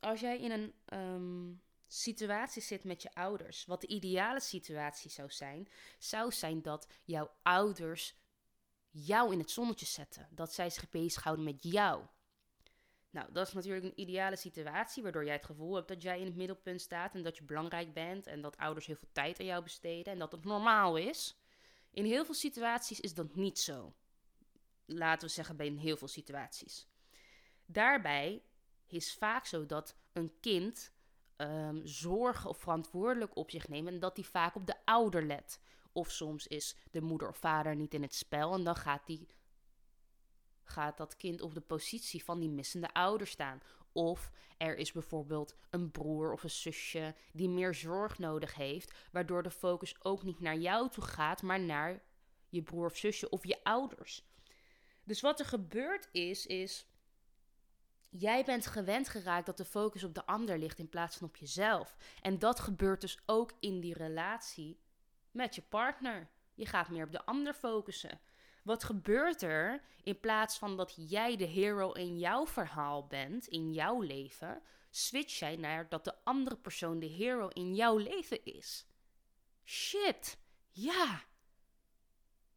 [0.00, 1.54] als jij in een ehm,
[1.86, 7.30] situatie zit met je ouders, wat de ideale situatie zou zijn, zou zijn dat jouw
[7.42, 8.16] ouders
[8.90, 10.28] jou in het zonnetje zetten.
[10.30, 12.06] Dat zij zich bezighouden met jou.
[13.16, 16.26] Nou, dat is natuurlijk een ideale situatie, waardoor jij het gevoel hebt dat jij in
[16.26, 19.46] het middelpunt staat en dat je belangrijk bent en dat ouders heel veel tijd aan
[19.46, 21.36] jou besteden en dat het normaal is.
[21.90, 23.94] In heel veel situaties is dat niet zo.
[24.84, 26.88] Laten we zeggen bij heel veel situaties.
[27.66, 28.42] Daarbij
[28.86, 30.92] is vaak zo dat een kind
[31.36, 35.60] um, zorgen of verantwoordelijk op zich neemt en dat die vaak op de ouder let.
[35.92, 39.26] Of soms is de moeder of vader niet in het spel en dan gaat, die,
[40.68, 43.62] gaat dat kind op de positie van die missende ouder staan.
[43.92, 49.42] Of er is bijvoorbeeld een broer of een zusje die meer zorg nodig heeft, waardoor
[49.42, 52.02] de focus ook niet naar jou toe gaat, maar naar
[52.48, 54.24] je broer of zusje of je ouders.
[55.04, 56.86] Dus wat er gebeurd is, is
[58.08, 61.36] jij bent gewend geraakt dat de focus op de ander ligt in plaats van op
[61.36, 61.96] jezelf.
[62.20, 64.80] En dat gebeurt dus ook in die relatie
[65.30, 66.28] met je partner.
[66.54, 68.20] Je gaat meer op de ander focussen.
[68.66, 73.72] Wat gebeurt er in plaats van dat jij de hero in jouw verhaal bent, in
[73.72, 78.86] jouw leven, switch jij naar dat de andere persoon de hero in jouw leven is?
[79.64, 80.38] Shit,
[80.70, 81.24] ja.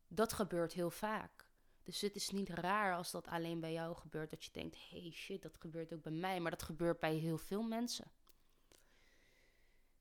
[0.08, 1.46] Dat gebeurt heel vaak.
[1.84, 5.12] Dus het is niet raar als dat alleen bij jou gebeurt, dat je denkt: hey
[5.12, 6.40] shit, dat gebeurt ook bij mij.
[6.40, 8.12] Maar dat gebeurt bij heel veel mensen.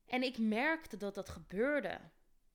[0.05, 1.99] En ik merkte dat dat gebeurde.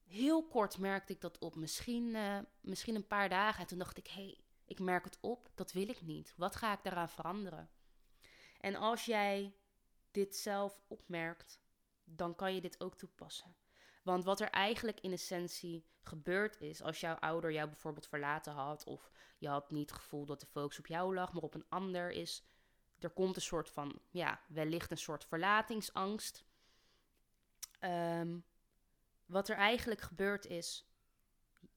[0.04, 3.60] Heel kort merkte ik dat op, misschien, uh, misschien een paar dagen.
[3.60, 6.34] En toen dacht ik: hey, ik merk het op, dat wil ik niet.
[6.36, 7.70] Wat ga ik daaraan veranderen?
[8.60, 9.56] En als jij
[10.10, 11.60] dit zelf opmerkt,
[12.04, 13.56] dan kan je dit ook toepassen.
[14.02, 18.84] Want wat er eigenlijk in essentie gebeurd is, als jouw ouder jou bijvoorbeeld verlaten had,
[18.84, 21.68] of je had niet het gevoel dat de focus op jou lag, maar op een
[21.68, 22.44] ander, is
[22.98, 26.44] er komt een soort van, ja, wellicht een soort verlatingsangst.
[27.78, 28.38] Ehm,
[29.34, 30.86] wat er eigenlijk gebeurd is,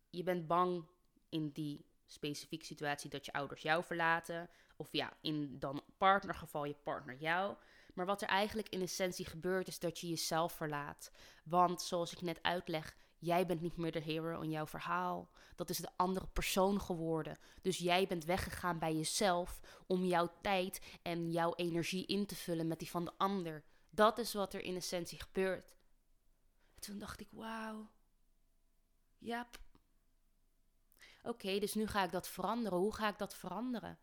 [0.09, 0.85] je bent bang
[1.29, 4.49] in die specifieke situatie dat je ouders jou verlaten.
[4.75, 7.55] Of ja, in dan partnergeval je partner jou.
[7.93, 11.11] Maar wat er eigenlijk in essentie gebeurt, is dat je jezelf verlaat.
[11.43, 15.29] Want zoals ik net uitleg, jij bent niet meer de hero in jouw verhaal.
[15.55, 17.37] Dat is de andere persoon geworden.
[17.61, 22.67] Dus jij bent weggegaan bij jezelf om jouw tijd en jouw energie in te vullen
[22.67, 23.63] met die van de ander.
[23.89, 25.76] Dat is wat er in essentie gebeurt.
[26.79, 27.89] Toen dacht ik, wauw.
[29.17, 29.47] Ja.
[31.23, 32.77] Oké, dus nu ga ik dat veranderen.
[32.77, 33.99] Hoe ga ik dat veranderen?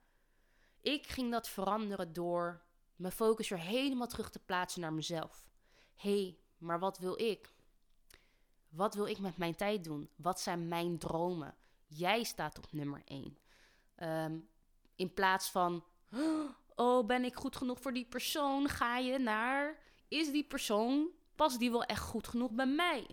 [0.80, 2.62] Ik ging dat veranderen door
[2.96, 5.46] mijn focus weer helemaal terug te plaatsen naar mezelf.
[5.96, 7.54] Hé, hey, maar wat wil ik?
[8.68, 10.10] Wat wil ik met mijn tijd doen?
[10.16, 11.54] Wat zijn mijn dromen?
[11.86, 13.38] Jij staat op nummer 1.
[13.94, 14.38] Ehm,
[14.96, 15.84] in plaats van,
[16.74, 18.68] oh, ben ik goed genoeg voor die persoon?
[18.68, 23.06] Ga je naar, is die persoon, past die wel echt goed genoeg bij mij?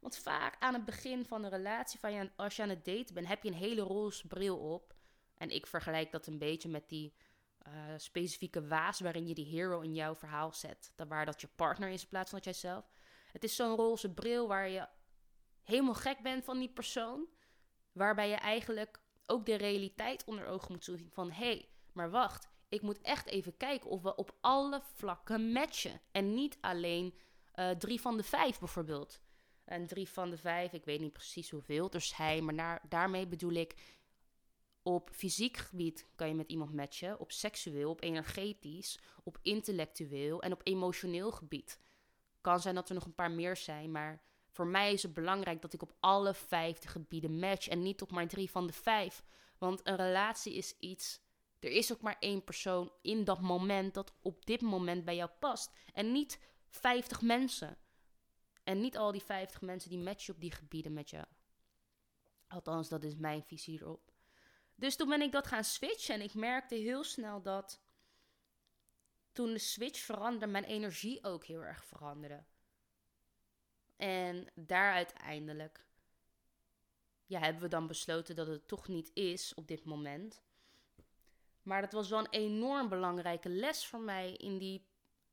[0.00, 3.14] Want vaak aan het begin van een relatie, van je, als je aan het daten
[3.14, 4.94] bent, heb je een hele roze bril op.
[5.36, 7.14] En ik vergelijk dat een beetje met die
[7.66, 10.92] uh, specifieke waas waarin je die hero in jouw verhaal zet.
[10.96, 12.90] Dat waar dat je partner is in plaats van dat jijzelf.
[13.32, 14.88] Het is zo'n roze bril waar je
[15.62, 17.26] helemaal gek bent van die persoon.
[17.92, 21.30] Waarbij je eigenlijk ook de realiteit onder ogen moet zien van...
[21.30, 26.00] hé, hey, maar wacht, ik moet echt even kijken of we op alle vlakken matchen.
[26.12, 27.14] En niet alleen
[27.60, 29.20] uh, drie van de vijf bijvoorbeeld.
[29.64, 32.44] En drie van de vijf, ik weet niet precies hoeveel er zijn...
[32.44, 33.74] maar naar, daarmee bedoel ik
[34.82, 40.52] op fysiek gebied kan je met iemand matchen, op seksueel, op energetisch, op intellectueel en
[40.52, 41.80] op emotioneel gebied.
[42.40, 45.62] Kan zijn dat er nog een paar meer zijn, maar voor mij is het belangrijk
[45.62, 49.24] dat ik op alle vijfde gebieden match en niet op maar drie van de vijf.
[49.58, 51.20] Want een relatie is iets.
[51.58, 55.30] Er is ook maar één persoon in dat moment dat op dit moment bij jou
[55.38, 55.72] past.
[55.92, 56.38] En niet
[56.70, 57.78] 50 mensen.
[58.64, 61.26] En niet al die 50 mensen die matchen op die gebieden met jou.
[62.48, 64.12] Althans, dat is mijn visie erop.
[64.74, 67.82] Dus toen ben ik dat gaan switchen en ik merkte heel snel dat
[69.32, 72.44] toen de switch veranderde, mijn energie ook heel erg veranderde.
[73.96, 75.86] En daar uiteindelijk
[77.26, 80.42] ja, hebben we dan besloten dat het toch niet is op dit moment.
[81.62, 84.89] Maar dat was wel een enorm belangrijke les voor mij in die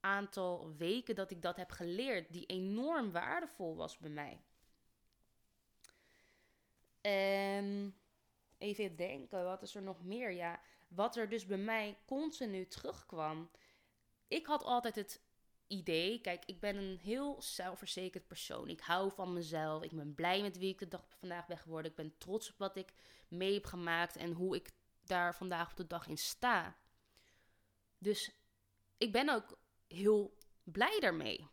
[0.07, 4.41] aantal weken dat ik dat heb geleerd, die enorm waardevol was bij mij.
[7.01, 7.95] En
[8.57, 10.31] even denken, wat is er nog meer?
[10.31, 13.49] Ja, wat er dus bij mij continu terugkwam.
[14.27, 15.21] Ik had altijd het
[15.67, 18.69] idee, kijk, ik ben een heel zelfverzekerd persoon.
[18.69, 19.83] Ik hou van mezelf.
[19.83, 21.91] Ik ben blij met wie ik de dag vandaag ben geworden.
[21.91, 22.93] Ik ben trots op wat ik
[23.27, 24.71] mee heb gemaakt en hoe ik
[25.03, 26.77] daar vandaag op de dag in sta.
[27.97, 28.31] Dus
[28.97, 29.57] ik ben ook
[29.87, 31.47] heel blij daarmee.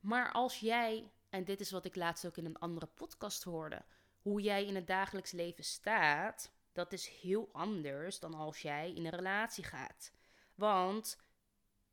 [0.00, 3.84] Maar als jij, en dit is wat ik laatst ook in een andere podcast hoorde,
[4.18, 9.04] hoe jij in het dagelijks leven staat, dat is heel anders dan als jij in
[9.04, 10.12] een relatie gaat.
[10.54, 11.18] Want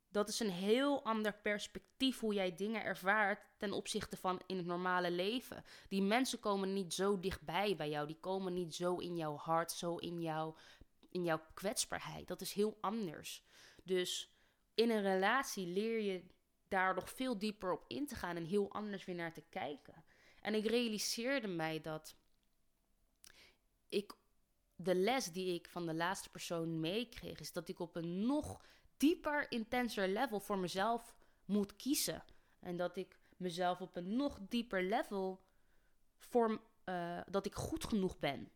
[0.09, 4.65] dat is een heel ander perspectief hoe jij dingen ervaart ten opzichte van in het
[4.65, 5.63] normale leven.
[5.89, 9.71] Die mensen komen niet zo dichtbij bij jou, die komen niet zo in jouw hart,
[9.71, 10.55] zo in, jou,
[11.09, 12.27] in jouw kwetsbaarheid.
[12.27, 13.43] Dat is heel anders.
[13.83, 14.32] Dus
[14.73, 16.23] in een relatie leer je
[16.67, 20.03] daar nog veel dieper op in te gaan en heel anders weer naar te kijken.
[20.41, 22.15] En ik realiseerde mij dat
[23.89, 24.15] ik
[24.75, 28.61] de les die ik van de laatste persoon meekreeg, is dat ik op een nog
[28.97, 32.23] dieper, intenser level voor mezelf moet kiezen.
[32.59, 35.43] En dat ik mezelf op een nog dieper level
[36.17, 38.51] voor uh, dat ik goed genoeg ben.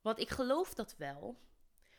[0.00, 1.38] Want ik geloof dat wel.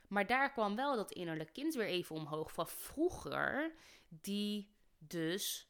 [0.08, 3.74] Maar daar kwam wel dat innerlijk kind weer even omhoog van vroeger.
[4.08, 5.70] Die dus,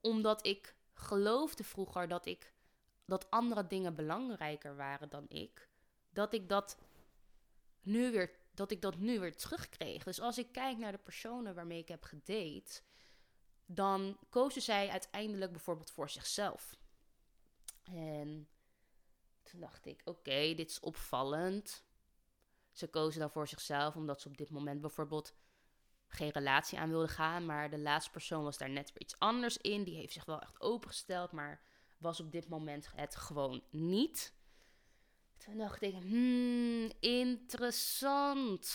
[0.00, 2.52] omdat ik geloofde vroeger dat ik
[3.04, 5.68] dat andere dingen belangrijker waren dan ik,
[6.10, 6.78] dat ik dat
[7.80, 10.02] nu weer dat ik dat nu weer terugkreeg.
[10.04, 12.80] Dus als ik kijk naar de personen waarmee ik heb gedate,
[13.66, 16.78] dan kozen zij uiteindelijk bijvoorbeeld voor zichzelf.
[17.82, 18.48] En
[19.42, 21.84] toen dacht ik, oké, dit is opvallend.
[22.80, 25.34] Ze kozen dan voor zichzelf omdat ze op dit moment bijvoorbeeld
[26.06, 27.46] geen relatie aan wilden gaan.
[27.46, 29.84] Maar de laatste persoon was daar net weer iets anders in.
[29.84, 31.62] Die heeft zich wel echt opengesteld, maar
[31.98, 34.34] was op dit moment het gewoon niet.
[35.36, 38.66] Toen dacht ik, hmm, interessant,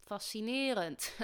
[0.00, 1.16] fascinerend.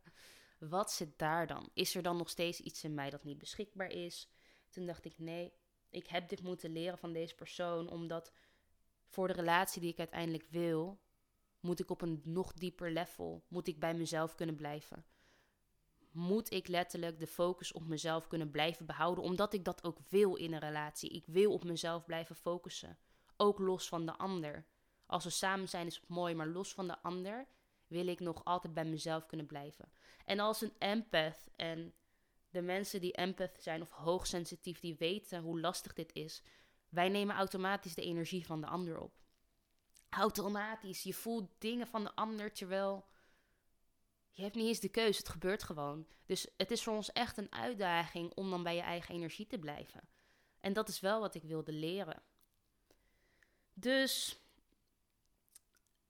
[0.58, 1.70] Wat zit daar dan?
[1.74, 4.30] Is er dan nog steeds iets in mij dat niet beschikbaar is?
[4.70, 5.52] Toen dacht ik, nee,
[5.90, 8.32] ik heb dit moeten leren van deze persoon, omdat
[9.06, 11.00] voor de relatie die ik uiteindelijk wil,
[11.60, 15.04] moet ik op een nog dieper level, moet ik bij mezelf kunnen blijven.
[16.10, 20.34] Moet ik letterlijk de focus op mezelf kunnen blijven behouden, omdat ik dat ook wil
[20.34, 21.10] in een relatie.
[21.10, 22.98] Ik wil op mezelf blijven focussen.
[23.36, 24.66] Ook los van de ander.
[25.06, 27.46] Als we samen zijn is het mooi, maar los van de ander
[27.86, 29.92] wil ik nog altijd bij mezelf kunnen blijven.
[30.24, 31.94] En als een empath en
[32.50, 36.42] de mensen die empath zijn of hoogsensitief, die weten hoe lastig dit is.
[36.88, 39.17] Wij nemen automatisch de energie van de ander op.
[40.08, 41.02] Automatisch.
[41.02, 43.06] Je voelt dingen van de ander terwijl
[44.30, 45.18] je hebt niet eens de keuze.
[45.18, 46.06] Het gebeurt gewoon.
[46.26, 49.58] Dus het is voor ons echt een uitdaging om dan bij je eigen energie te
[49.58, 50.08] blijven.
[50.60, 52.22] En dat is wel wat ik wilde leren.
[53.72, 54.40] Dus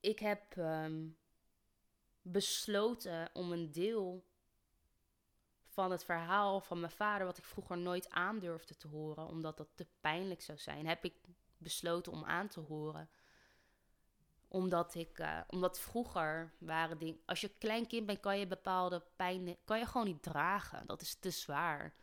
[0.00, 1.08] ik heb ehm,
[2.22, 4.24] besloten om een deel
[5.64, 9.68] van het verhaal van mijn vader, wat ik vroeger nooit aandurfde te horen, omdat dat
[9.74, 11.14] te pijnlijk zou zijn, heb ik
[11.56, 13.10] besloten om aan te horen.
[14.58, 19.02] Omdat ik, uh, omdat vroeger waren dingen, als je klein kind bent, kan je bepaalde
[19.16, 20.86] pijn, kan je gewoon niet dragen.
[20.86, 21.94] Dat is te zwaar.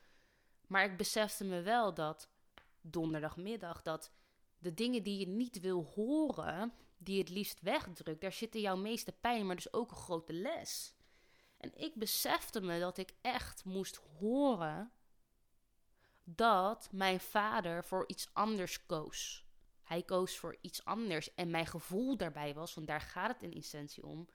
[0.68, 2.30] Maar ik besefte me wel dat
[2.82, 4.12] donderdagmiddag dat
[4.58, 8.76] de dingen die je niet wil horen, die je het liefst wegdrukt, daar zitten jouw
[8.76, 10.96] meeste pijn, maar dus ook een grote les.
[11.58, 14.92] En ik besefte me dat ik echt moest horen
[16.24, 19.45] dat mijn vader voor iets anders koos.
[19.86, 23.54] Hij koos voor iets anders en mijn gevoel daarbij was, want daar gaat het in
[23.54, 24.28] essentie om.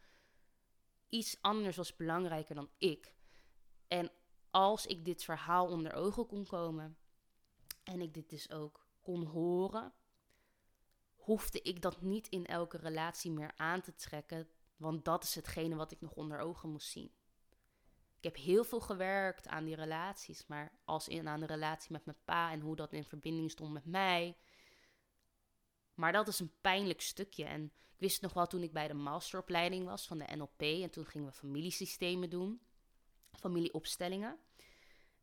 [1.08, 3.14] Iets anders was belangrijker dan ik.
[3.88, 4.10] En
[4.50, 6.98] als ik dit verhaal onder ogen kon komen
[7.82, 9.92] en ik dit dus ook kon horen,
[11.14, 15.74] hoefde ik dat niet in elke relatie meer aan te trekken, want dat is hetgene
[15.74, 17.12] wat ik nog onder ogen moest zien.
[18.16, 22.04] Ik heb heel veel gewerkt aan die relaties, maar als in aan de relatie met
[22.04, 24.36] mijn pa en hoe dat in verbinding stond met mij.
[26.00, 27.44] Maar dat is een pijnlijk stukje.
[27.44, 30.90] En ik wist nog wel toen ik bij de masteropleiding was van de NLP en
[30.90, 32.60] toen gingen we familiesystemen doen,
[33.32, 34.38] familieopstellingen.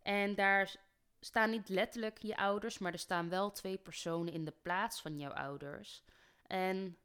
[0.01, 0.75] En daar
[1.19, 5.19] staan niet letterlijk je ouders, maar er staan wel twee personen in de plaats van
[5.19, 6.03] jouw ouders.
[6.43, 6.97] En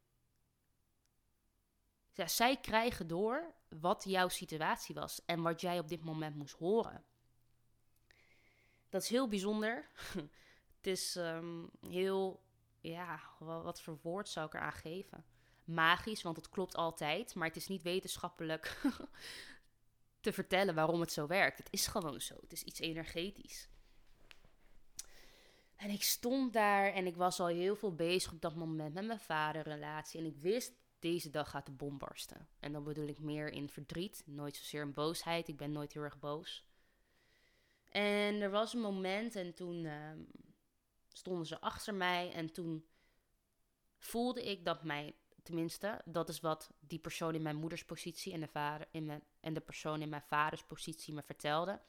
[2.25, 7.05] zij krijgen door wat jouw situatie was en wat jij op dit moment moest horen.
[8.89, 9.89] Dat is heel bijzonder.
[10.77, 12.43] het is um, heel,
[12.83, 15.25] ja, wat voor woord zou ik eraan geven?
[15.65, 18.81] Magisch, want het klopt altijd, maar het is niet wetenschappelijk
[20.21, 21.59] te vertellen waarom het zo werkt.
[21.59, 22.35] Het is gewoon zo.
[22.41, 23.69] Het is iets energetisch.
[25.77, 29.07] En ik stond daar en ik was al heel veel bezig op dat moment met
[29.07, 30.21] mijn vaderrelatie.
[30.21, 32.49] En ik wist, deze dag gaat de bom barsten.
[32.61, 35.49] En dan bedoel ik meer in verdriet, nooit zozeer in boosheid.
[35.49, 36.67] Ik ben nooit heel erg boos.
[37.89, 40.19] En er was een moment en toen ehm,
[41.13, 42.87] stonden ze achter mij en toen
[43.99, 48.41] voelde ik dat mijn, tenminste, dat is wat die persoon in mijn moeders positie en
[48.41, 51.81] de, vader, in en de persoon in mijn vaders positie me vertelde,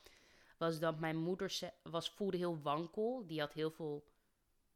[0.57, 3.23] was dat mijn moeder was, voelde heel wankel.
[3.27, 4.07] Die had heel veel,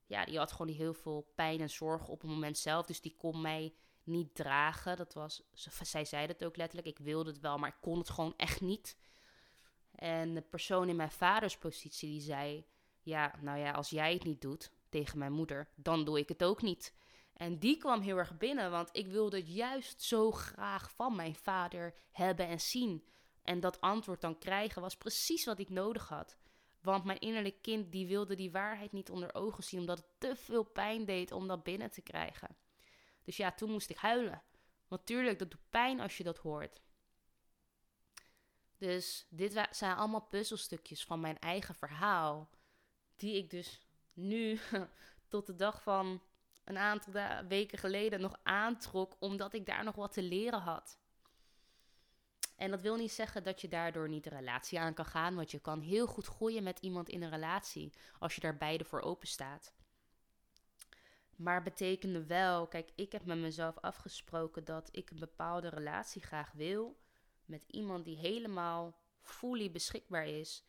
[0.05, 2.85] ja, die had gewoon heel veel pijn en zorgen op het moment zelf.
[2.85, 3.73] Dus die kon mij
[4.03, 4.97] niet dragen.
[4.97, 5.43] Dat was,
[5.81, 6.87] zij zei dat ook letterlijk.
[6.87, 8.97] Ik wilde het wel, maar ik kon het gewoon echt niet.
[9.91, 12.65] En de persoon in mijn vaders positie die zei:
[13.07, 16.43] Ja, nou ja, als jij het niet doet tegen mijn moeder, dan doe ik het
[16.43, 16.93] ook niet.
[17.33, 21.35] En die kwam heel erg binnen, want ik wilde het juist zo graag van mijn
[21.35, 23.07] vader hebben en zien.
[23.41, 26.37] En dat antwoord dan krijgen was precies wat ik nodig had.
[26.81, 30.35] Want mijn innerlijk kind die wilde die waarheid niet onder ogen zien, omdat het te
[30.35, 32.57] veel pijn deed om dat binnen te krijgen.
[33.23, 34.43] Dus ja, toen moest ik huilen.
[34.87, 36.81] Want tuurlijk, dat doet pijn als je dat hoort.
[38.77, 42.49] Dus dit zijn allemaal puzzelstukjes van mijn eigen verhaal.
[43.17, 43.81] Die ik dus
[44.13, 44.59] nu
[45.27, 46.21] tot de dag van
[46.63, 47.13] een aantal
[47.47, 50.99] weken geleden nog aantrok, omdat ik daar nog wat te leren had.
[52.55, 55.51] En dat wil niet zeggen dat je daardoor niet de relatie aan kan gaan, want
[55.51, 59.01] je kan heel goed groeien met iemand in een relatie als je daar beide voor
[59.01, 59.73] open staat.
[61.35, 66.51] Maar betekende wel, kijk, ik heb met mezelf afgesproken dat ik een bepaalde relatie graag
[66.51, 66.97] wil
[67.45, 70.65] met iemand die helemaal fully beschikbaar is.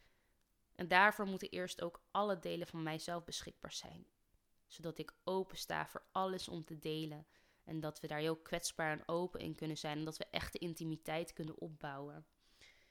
[0.79, 4.07] En daarvoor moeten eerst ook alle delen van mijzelf beschikbaar zijn.
[4.67, 7.27] Zodat ik open sta voor alles om te delen.
[7.65, 9.99] En dat we daar heel kwetsbaar en open in kunnen zijn.
[9.99, 12.27] En dat we echte intimiteit kunnen opbouwen.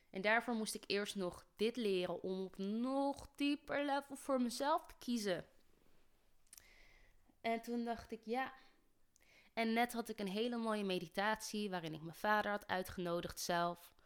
[0.10, 4.86] En daarvoor moest ik eerst nog dit leren om op nog dieper level voor mezelf
[4.86, 5.46] te kiezen.
[7.42, 8.54] En toen dacht ik, ja.
[9.54, 13.97] En net had ik een hele mooie meditatie waarin ik mijn vader had uitgenodigd zelf.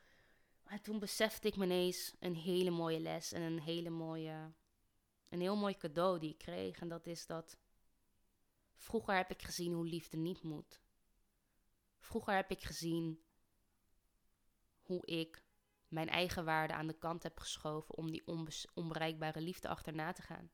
[0.71, 4.53] En toen besefte ik me ineens een hele mooie les en een hele mooie,
[5.29, 6.79] een heel mooi cadeau die ik kreeg.
[6.79, 7.57] En dat is dat
[8.75, 10.81] vroeger heb ik gezien hoe liefde niet moet.
[11.99, 13.23] Vroeger heb ik gezien
[14.81, 15.43] hoe ik
[15.87, 18.23] mijn eigen waarde aan de kant heb geschoven om die
[18.73, 20.51] onbereikbare liefde achterna te gaan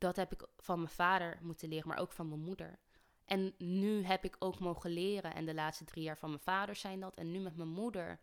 [0.00, 2.78] dat heb ik van mijn vader moeten leren, maar ook van mijn moeder.
[3.24, 6.76] En nu heb ik ook mogen leren, en de laatste drie jaar van mijn vader
[6.76, 8.20] zijn dat, en nu met mijn moeder,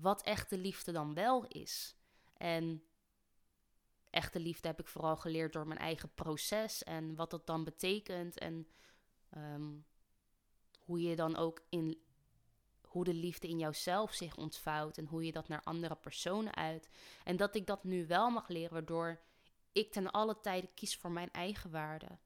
[0.00, 1.96] wat echte liefde dan wel is.
[2.36, 2.82] En
[4.10, 8.38] echte liefde heb ik vooral geleerd door mijn eigen proces en wat dat dan betekent
[8.38, 8.68] en
[9.30, 9.70] ehm,
[10.78, 12.02] hoe je dan ook in
[12.88, 16.88] hoe de liefde in jouzelf zich ontvouwt en hoe je dat naar andere personen uit.
[17.24, 19.20] En dat ik dat nu wel mag leren, waardoor
[19.72, 22.18] ik ten alle tijde kies voor mijn eigen waarde.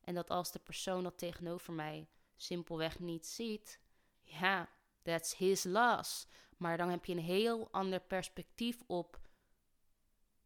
[0.00, 3.80] En dat als de persoon dat tegenover mij simpelweg niet ziet,
[4.22, 4.68] ja,
[5.02, 6.26] that's his loss.
[6.56, 9.20] Maar dan heb je een heel ander perspectief op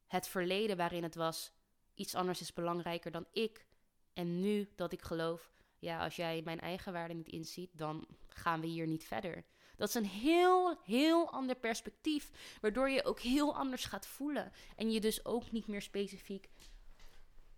[0.06, 1.52] het verleden waarin het was,
[1.94, 3.66] iets anders is belangrijker dan ik.
[4.12, 8.60] En nu dat ik geloof, ja, als jij mijn eigen waarde niet inziet, dan gaan
[8.60, 9.44] we hier niet verder.
[9.76, 12.30] Dat is een heel, heel ander perspectief,
[12.60, 14.52] waardoor je ook heel anders gaat voelen.
[14.76, 16.48] En je dus ook niet meer specifiek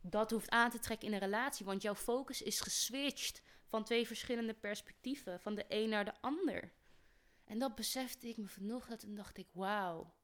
[0.01, 4.07] dat hoeft aan te trekken in een relatie, want jouw focus is geswitcht van twee
[4.07, 6.73] verschillende perspectieven, van de een naar de ander.
[7.59, 10.15] En dat besefte ik me vanochtend en dacht ik, wauw,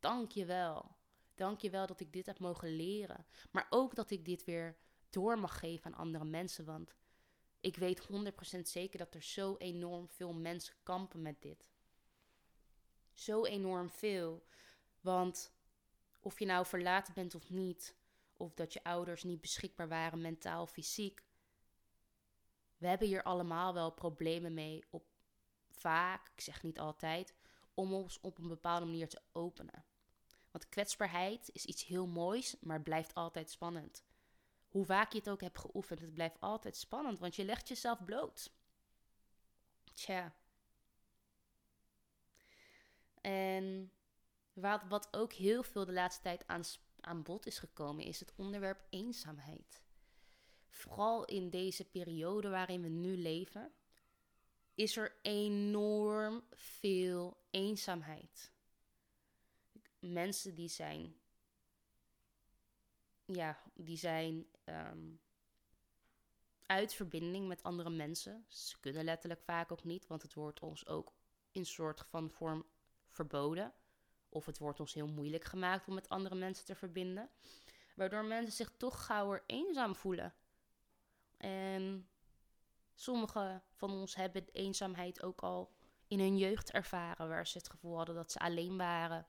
[0.00, 0.96] dank je wel.
[1.34, 3.26] Dank je wel dat ik dit heb mogen leren.
[3.50, 4.76] Maar ook dat ik dit weer
[5.10, 6.94] door mag geven aan andere mensen, want
[7.60, 8.08] ik weet
[8.56, 11.68] 100% zeker dat er zo enorm veel mensen kampen met dit.
[13.12, 14.46] Zo enorm veel.
[15.00, 15.52] Want
[16.20, 17.96] of je nou verlaten bent of niet,
[18.36, 21.24] of dat je ouders niet beschikbaar waren mentaal fysiek.
[22.76, 25.14] We hebben hier allemaal wel problemen mee op
[25.80, 27.34] vaak, ik zeg niet altijd,
[27.74, 29.84] om ons op een bepaalde manier te openen.
[30.50, 34.04] Want kwetsbaarheid is iets heel moois, maar blijft altijd spannend
[34.76, 38.04] hoe vaak je het ook hebt geoefend, het blijft altijd spannend, want je legt jezelf
[38.04, 38.52] bloot.
[39.92, 40.34] Tja.
[43.20, 43.92] En
[44.52, 46.62] wat, wat ook heel veel de laatste tijd aan,
[47.00, 49.82] aan bod is gekomen, is het onderwerp eenzaamheid.
[50.70, 53.72] Vooral in deze periode waarin we nu leven,
[54.76, 58.52] is er enorm veel eenzaamheid.
[59.98, 61.16] Mensen die zijn,
[63.24, 65.14] ja, die zijn ehm,
[66.66, 68.44] uit verbinding met andere mensen.
[68.48, 71.12] Ze kunnen letterlijk vaak ook niet, want het wordt ons ook
[71.50, 72.66] in soort van vorm
[73.08, 73.72] verboden.
[74.28, 77.30] Of het wordt ons heel moeilijk gemaakt om met andere mensen te verbinden.
[77.94, 80.34] Waardoor mensen zich toch gauwer eenzaam voelen.
[81.36, 82.08] En
[82.96, 85.74] sommigen van ons hebben eenzaamheid ook al
[86.06, 87.28] in hun jeugd ervaren.
[87.28, 89.26] Waar ze het gevoel hadden dat ze alleen waren.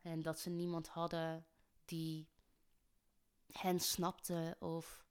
[0.00, 1.46] En dat ze niemand hadden
[1.84, 2.28] die
[3.52, 4.56] hen snapte.
[4.58, 5.04] Of,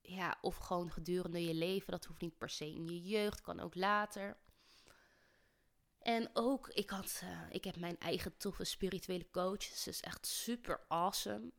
[0.00, 1.92] ja, of gewoon gedurende je leven.
[1.92, 4.36] Dat hoeft niet per se in je jeugd, kan ook later.
[5.98, 9.62] En ook, ik, had, uh, ik heb mijn eigen toffe spirituele coach.
[9.62, 11.52] Ze is echt super awesome.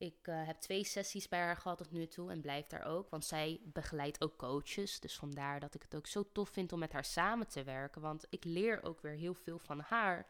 [0.00, 3.10] Ik uh, heb twee sessies bij haar gehad tot nu toe en blijf daar ook.
[3.10, 5.00] Want zij begeleidt ook coaches.
[5.00, 8.00] Dus vandaar dat ik het ook zo tof vind om met haar samen te werken.
[8.00, 10.26] Want ik leer ook weer heel veel van haar.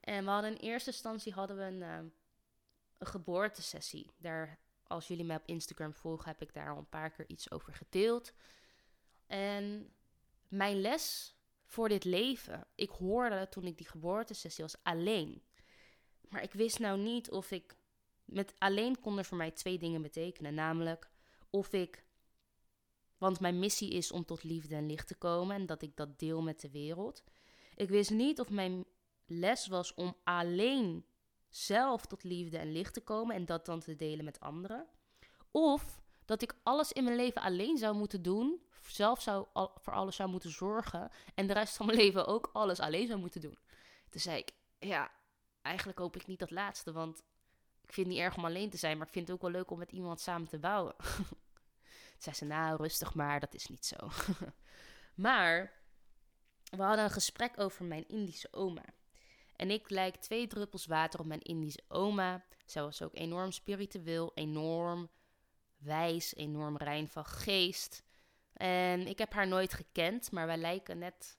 [0.00, 1.98] En we hadden in eerste instantie hadden we een, uh,
[2.98, 4.10] geboortesessie.
[4.18, 7.50] Daar, als jullie mij op Instagram volgen, heb ik daar al een paar keer iets
[7.50, 8.32] over gedeeld.
[9.26, 9.94] En
[10.48, 12.66] mijn les voor dit leven.
[12.74, 15.42] Ik hoorde toen ik die geboortesessie was alleen.
[16.28, 17.76] Maar ik wist nou niet of ik.
[18.26, 20.54] Met alleen konden voor mij twee dingen betekenen.
[20.54, 21.10] Namelijk
[21.50, 22.04] of ik.
[23.18, 26.18] Want mijn missie is om tot liefde en licht te komen en dat ik dat
[26.18, 27.24] deel met de wereld.
[27.74, 28.84] Ik wist niet of mijn
[29.26, 31.06] les was om alleen
[31.48, 34.86] zelf tot liefde en licht te komen en dat dan te delen met anderen.
[35.50, 40.16] Of dat ik alles in mijn leven alleen zou moeten doen zelf zou voor alles
[40.16, 43.58] zou moeten zorgen en de rest van mijn leven ook alles alleen zou moeten doen.
[44.08, 45.10] Toen zei ik, ja,
[45.62, 47.22] eigenlijk hoop ik niet dat laatste, want
[47.86, 49.50] ik vind het niet erg om alleen te zijn, maar ik vind het ook wel
[49.50, 50.94] leuk om met iemand samen te bouwen.
[52.18, 53.96] Zei ze, nou, rustig maar, dat is niet zo.
[55.26, 55.72] maar
[56.70, 58.84] we hadden een gesprek over mijn Indische oma.
[59.56, 62.44] En ik lijk twee druppels water op mijn Indische oma.
[62.64, 65.08] Zij was ook enorm spiritueel, enorm
[65.76, 68.04] wijs, enorm rein van geest.
[68.52, 71.38] En ik heb haar nooit gekend, maar wij lijken net.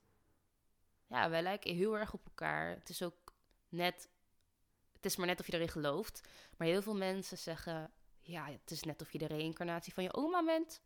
[1.07, 2.69] Ja, wij lijken heel erg op elkaar.
[2.69, 3.33] Het is ook
[3.69, 4.09] net.
[5.07, 6.27] Is maar net of je erin gelooft.
[6.57, 7.91] Maar heel veel mensen zeggen.
[8.21, 10.81] Ja, het is net of je de reïncarnatie van je oma bent.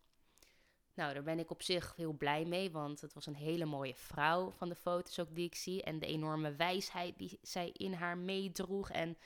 [0.94, 3.94] Nou, daar ben ik op zich heel blij mee, want het was een hele mooie
[3.94, 5.82] vrouw van de foto's ook die ik zie.
[5.82, 8.90] En de enorme wijsheid die zij in haar meedroeg.
[8.90, 9.18] En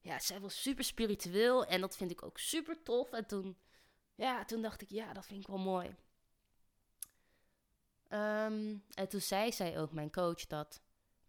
[0.00, 3.12] ja, zij was super spiritueel en dat vind ik ook super tof.
[3.12, 3.56] En toen,
[4.14, 5.86] ja, toen dacht ik, ja, dat vind ik wel mooi.
[8.10, 10.80] Um, en toen zei zij ook, mijn coach, dat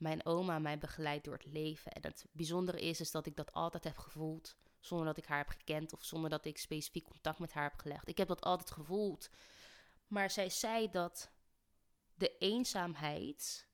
[0.06, 1.92] mijn oma mij begeleidt door het leven.
[1.92, 4.56] En het bijzondere is, is dat ik dat altijd heb gevoeld.
[4.80, 7.80] Zonder dat ik haar heb gekend of zonder dat ik specifiek contact met haar heb
[7.80, 8.08] gelegd.
[8.08, 9.30] Ik heb dat altijd gevoeld.
[10.08, 11.32] Maar zij zei dat
[12.16, 13.68] de eenzaamheid,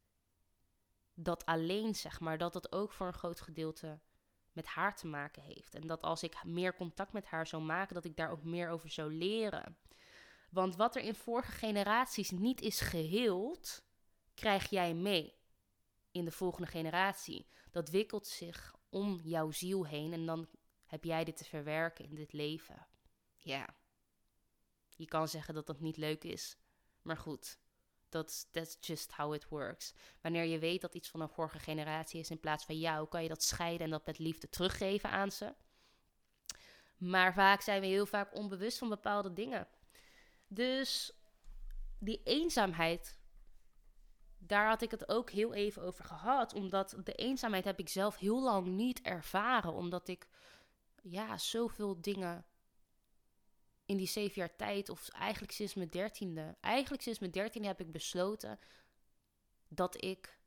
[1.14, 4.00] dat alleen zeg maar, dat dat ook voor een groot gedeelte
[4.52, 5.76] met haar te maken heeft.
[5.76, 8.70] En dat als ik meer contact met haar zou maken, dat ik daar ook meer
[8.70, 9.78] over zou leren.
[10.50, 13.84] Want wat er in vorige generaties niet is geheeld,
[14.34, 15.40] krijg jij mee
[16.12, 17.48] in de volgende generatie.
[17.72, 20.48] Dat wikkelt zich om jouw ziel heen en dan
[20.86, 22.88] heb jij dit te verwerken in dit leven.
[23.36, 23.76] Ja.
[24.96, 26.58] Je kan zeggen dat dat niet leuk is,
[27.02, 27.60] maar goed.
[28.10, 29.94] That's, that's just how it works.
[30.22, 33.24] Wanneer je weet dat iets van een vorige generatie is in plaats van jou, kan
[33.24, 35.56] je dat scheiden en dat met liefde teruggeven aan ze.
[36.98, 39.68] Maar vaak zijn we heel vaak onbewust van bepaalde dingen.
[40.48, 41.14] Dus
[42.00, 43.20] die eenzaamheid,
[44.44, 46.54] daar had ik het ook heel even over gehad.
[46.54, 49.74] Omdat de eenzaamheid heb ik zelf heel lang niet ervaren.
[49.74, 50.28] Omdat ik
[51.02, 52.46] ja, zoveel dingen
[53.86, 57.80] in die zeven jaar tijd, of eigenlijk sinds mijn dertiende, eigenlijk sinds mijn dertiende heb
[57.80, 58.60] ik besloten
[59.68, 60.40] dat ik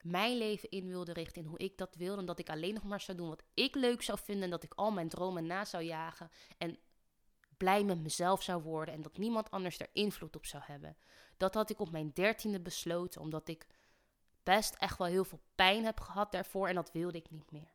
[0.00, 2.20] mijn leven in wilde richten in hoe ik dat wilde.
[2.20, 4.44] En dat ik alleen nog maar zou doen wat ik leuk zou vinden.
[4.44, 6.30] En dat ik al mijn dromen na zou jagen.
[6.58, 6.78] En
[7.64, 10.96] blij met mezelf zou worden en dat niemand anders er invloed op zou hebben.
[11.36, 13.66] Dat had ik op mijn dertiende besloten, omdat ik
[14.42, 17.72] best echt wel heel veel pijn heb gehad daarvoor en dat wilde ik niet meer.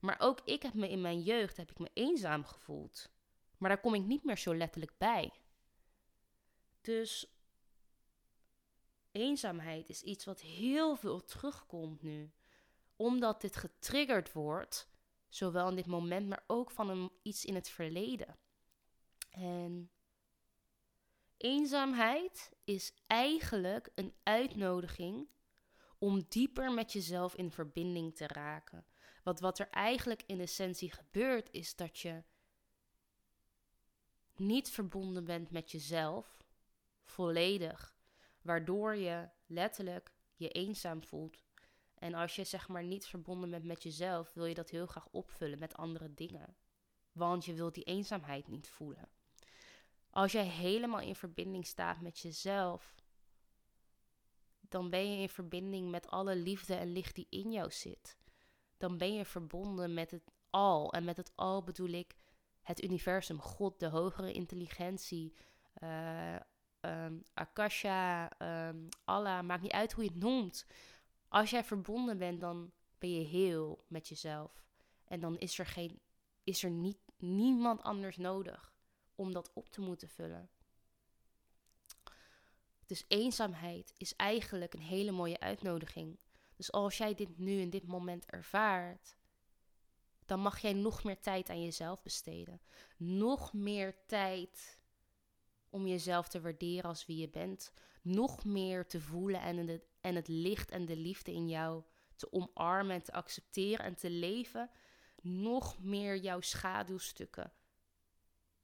[0.00, 3.10] Maar ook ik heb me in mijn jeugd heb ik me eenzaam gevoeld.
[3.58, 5.32] Maar daar kom ik niet meer zo letterlijk bij.
[6.80, 7.32] Dus
[9.12, 12.32] eenzaamheid is iets wat heel veel terugkomt nu.
[12.96, 14.88] Omdat dit getriggerd wordt,
[15.28, 18.36] zowel in dit moment, maar ook van iets in het verleden.
[19.32, 19.90] En
[21.36, 25.28] eenzaamheid is eigenlijk een uitnodiging
[25.98, 28.86] om dieper met jezelf in verbinding te raken.
[29.22, 32.22] Want wat er eigenlijk in essentie gebeurt, is dat je
[34.36, 36.44] niet verbonden bent met jezelf,
[37.02, 37.96] volledig,
[38.42, 41.44] waardoor je letterlijk je eenzaam voelt.
[41.94, 45.08] En als je zeg maar niet verbonden bent met jezelf, wil je dat heel graag
[45.10, 46.56] opvullen met andere dingen.
[47.12, 49.08] Want je wilt die eenzaamheid niet voelen.
[50.12, 52.94] Als jij helemaal in verbinding staat met jezelf,
[54.60, 58.16] dan ben je in verbinding met alle liefde en licht die in jou zit.
[58.76, 60.92] Dan ben je verbonden met het al.
[60.92, 62.14] En met het al bedoel ik
[62.62, 65.34] het universum, God, de hogere intelligentie,
[65.82, 66.36] uh,
[66.80, 68.30] um, Akasha,
[68.68, 70.66] um, Allah, maakt niet uit hoe je het noemt.
[71.28, 74.64] Als jij verbonden bent, dan ben je heel met jezelf.
[75.04, 76.00] En dan is er, geen,
[76.44, 78.71] is er niet, niemand anders nodig
[79.22, 80.50] om dat op te moeten vullen.
[82.86, 86.18] Dus eenzaamheid is eigenlijk een hele mooie uitnodiging.
[86.56, 89.16] Dus als jij dit nu in dit moment ervaart,
[90.24, 92.60] dan mag jij nog meer tijd aan jezelf besteden.
[92.96, 94.78] Nog meer tijd
[95.70, 97.72] om jezelf te waarderen als wie je bent.
[98.02, 101.82] Nog meer te voelen en, de, en het licht en de liefde in jou
[102.16, 104.70] te omarmen en te accepteren en te leven.
[105.22, 107.52] Nog meer jouw schaduwstukken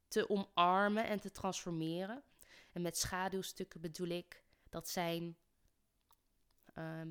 [0.09, 2.23] te omarmen en te transformeren.
[2.73, 5.37] En met schaduwstukken bedoel ik dat zijn
[6.75, 7.11] ehm,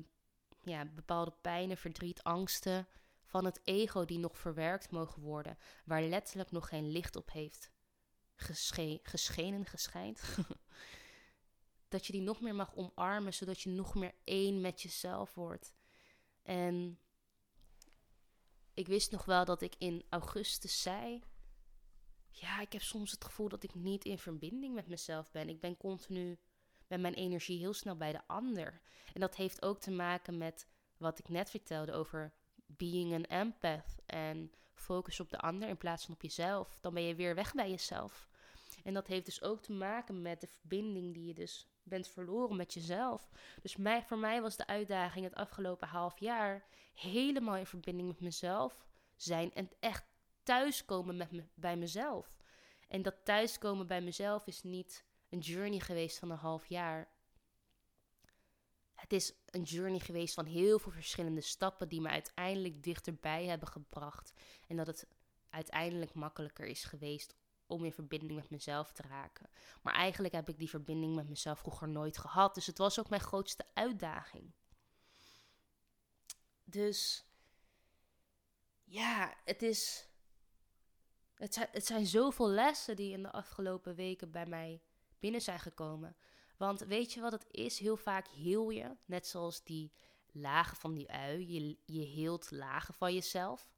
[0.62, 2.88] ja, bepaalde pijnen, verdriet, angsten
[3.24, 7.70] van het ego die nog verwerkt mogen worden, waar letterlijk nog geen licht op heeft
[8.38, 10.22] gesche geschenen, geschijnd.
[11.88, 15.74] dat je die nog meer mag omarmen, zodat je nog meer één met jezelf wordt.
[16.42, 16.98] En
[18.74, 21.22] ik wist nog wel dat ik in augustus zei
[22.30, 25.48] ja, ik heb soms het gevoel dat ik niet in verbinding met mezelf ben.
[25.48, 26.38] Ik ben continu
[26.86, 28.80] met mijn energie heel snel bij de ander.
[29.14, 30.66] En dat heeft ook te maken met
[30.96, 32.32] wat ik net vertelde over
[32.66, 36.78] being an empath en focus op de ander in plaats van op jezelf.
[36.80, 38.28] Dan ben je weer weg bij jezelf.
[38.84, 42.56] En dat heeft dus ook te maken met de verbinding die je dus bent verloren
[42.56, 43.28] met jezelf.
[43.62, 46.64] Dus mij, voor mij was de uitdaging het afgelopen half jaar
[46.94, 50.04] helemaal in verbinding met mezelf zijn en echt
[50.48, 52.36] thuiskomen met me, bij mezelf.
[52.88, 57.08] En dat thuiskomen bij mezelf is niet een journey geweest van een half jaar.
[58.94, 63.68] Het is een journey geweest van heel veel verschillende stappen die me uiteindelijk dichterbij hebben
[63.68, 64.32] gebracht.
[64.66, 65.06] En dat het
[65.50, 67.34] uiteindelijk makkelijker is geweest
[67.66, 69.50] om in verbinding met mezelf te raken.
[69.82, 72.54] Maar eigenlijk heb ik die verbinding met mezelf vroeger nooit gehad.
[72.54, 74.52] Dus het was ook mijn grootste uitdaging.
[76.64, 77.26] Dus
[78.84, 80.07] ja, het is
[81.38, 84.82] het zijn, het zijn zoveel lessen die in de afgelopen weken bij mij
[85.18, 86.16] binnen zijn gekomen.
[86.56, 87.78] Want weet je wat het is?
[87.78, 89.92] Heel vaak heel je, net zoals die
[90.32, 93.70] lagen van die ui, je, je heelt lagen van jezelf.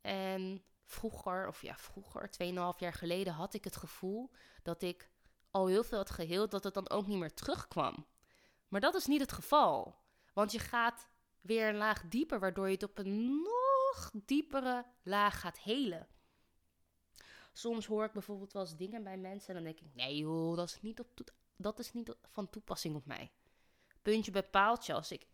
[0.00, 4.30] En vroeger, of ja, vroeger, 2,5 jaar geleden, had ik het gevoel
[4.62, 5.10] dat ik
[5.50, 8.06] al heel veel had geheeld, dat het dan ook niet meer terugkwam.
[8.68, 9.98] Maar dat is niet het geval.
[10.32, 11.08] Want je gaat
[11.40, 13.24] weer een laag dieper, waardoor je het op een
[14.24, 16.08] diepere laag gaat helen.
[17.52, 20.56] Soms hoor ik bijvoorbeeld wel eens dingen bij mensen en dan denk ik, nee joh,
[20.56, 21.08] dat is niet, op
[21.56, 23.32] dat is niet van toepassing op mij.
[24.02, 25.26] Puntje bij paaltje, als ik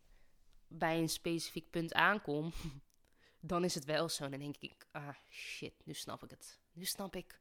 [0.68, 2.52] bij een specifiek punt aankom,
[3.40, 4.28] dan is het wel zo.
[4.28, 6.60] Dan denk ik, ah shit, nu snap ik het.
[6.72, 7.40] Nu snap ik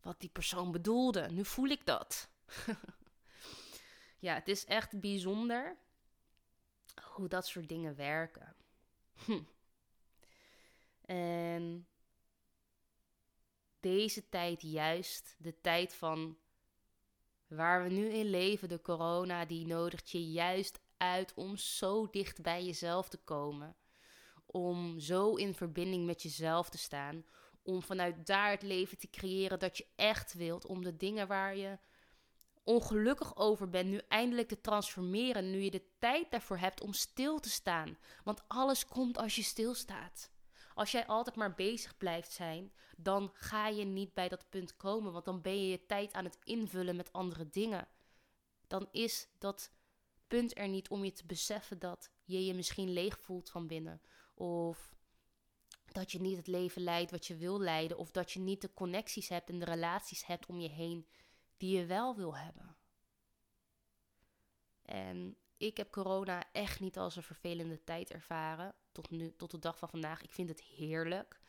[0.00, 1.30] wat die persoon bedoelde.
[1.30, 2.30] Nu voel ik dat.
[4.18, 5.76] ja, het is echt bijzonder
[7.02, 8.56] hoe dat soort dingen werken.
[9.24, 9.42] Hm.
[11.08, 11.86] En
[13.80, 16.38] deze tijd juist, de tijd van
[17.46, 22.42] waar we nu in leven, de corona, die nodigt je juist uit om zo dicht
[22.42, 23.76] bij jezelf te komen.
[24.46, 27.24] Om zo in verbinding met jezelf te staan.
[27.62, 30.66] Om vanuit daar het leven te creëren dat je echt wilt.
[30.66, 31.78] Om de dingen waar je
[32.64, 35.50] ongelukkig over bent, nu eindelijk te transformeren.
[35.50, 37.98] Nu je de tijd daarvoor hebt om stil te staan.
[38.24, 40.30] Want alles komt als je stilstaat.
[40.78, 45.12] Als jij altijd maar bezig blijft zijn, dan ga je niet bij dat punt komen,
[45.12, 47.88] want dan ben je je tijd aan het invullen met andere dingen.
[48.66, 49.72] Dan is dat
[50.26, 54.02] punt er niet om je te beseffen dat je je misschien leeg voelt van binnen.
[54.34, 54.96] Of
[55.84, 57.98] dat je niet het leven leidt wat je wil leiden.
[57.98, 61.08] Of dat je niet de connecties hebt en de relaties hebt om je heen
[61.56, 62.76] die je wel wil hebben.
[64.82, 68.74] En ik heb corona echt niet als een vervelende tijd ervaren.
[68.98, 70.22] Tot, nu, tot de dag van vandaag.
[70.22, 71.40] Ik vind het heerlijk.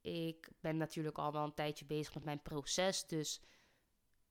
[0.00, 3.06] Ik ben natuurlijk al wel een tijdje bezig met mijn proces.
[3.06, 3.40] Dus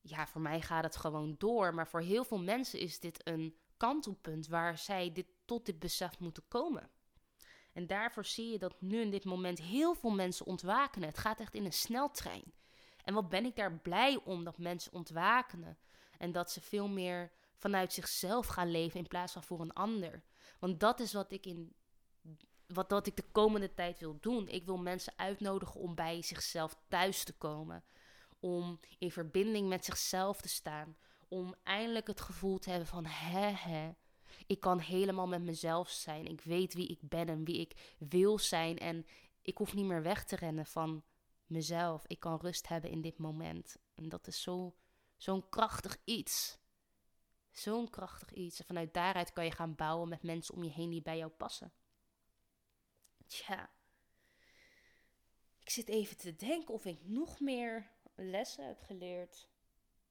[0.02, 1.74] ja, voor mij gaat het gewoon door.
[1.74, 6.20] Maar voor heel veel mensen is dit een kantelpunt waar zij dit, tot dit besef
[6.20, 6.89] moeten komen.
[7.74, 11.04] En daarvoor zie je dat nu in dit moment heel veel mensen ontwaken.
[11.04, 12.54] Het gaat echt in een sneltrein.
[13.04, 15.78] En wat ben ik daar blij om dat mensen ontwaken.
[16.18, 20.24] En dat ze veel meer vanuit zichzelf gaan leven in plaats van voor een ander.
[20.60, 21.76] Want dat is wat ik in
[22.74, 24.48] wat, wat ik de komende tijd wil doen.
[24.48, 27.84] Ik wil mensen uitnodigen om bij zichzelf thuis te komen.
[28.40, 30.98] Om in verbinding met zichzelf te staan.
[31.28, 33.92] Om eindelijk het gevoel te hebben van hè hè.
[34.48, 36.26] Ik kan helemaal met mezelf zijn.
[36.26, 38.78] Ik weet wie ik ben en wie ik wil zijn.
[38.78, 39.06] En
[39.42, 41.04] ik hoef niet meer weg te rennen van
[41.46, 42.04] mezelf.
[42.08, 43.78] Ik kan rust hebben in dit moment.
[43.96, 44.76] En dat is zo,
[45.18, 46.60] zo'n krachtig iets.
[47.52, 48.60] Zo'n krachtig iets.
[48.60, 51.32] En vanuit daaruit kan je gaan bouwen met mensen om je heen die bij jou
[51.32, 51.74] passen.
[53.32, 53.70] Tja.
[55.60, 59.50] Ik zit even te denken of ik nog meer lessen heb geleerd.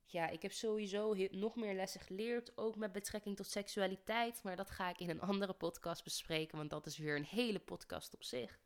[0.05, 4.43] Ja, ik heb sowieso nog meer lessen geleerd, ook met betrekking tot seksualiteit.
[4.43, 7.59] Maar dat ga ik in een andere podcast bespreken, want dat is weer een hele
[7.59, 8.59] podcast op zich.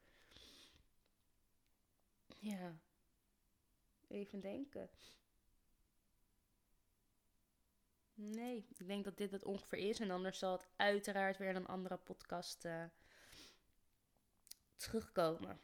[2.39, 2.79] Ja,
[4.09, 4.91] even denken.
[8.15, 10.01] Nee, ik denk dat dit het ongeveer is.
[10.01, 12.85] En anders zal het uiteraard weer in een andere podcast uh,
[14.77, 15.61] terugkomen.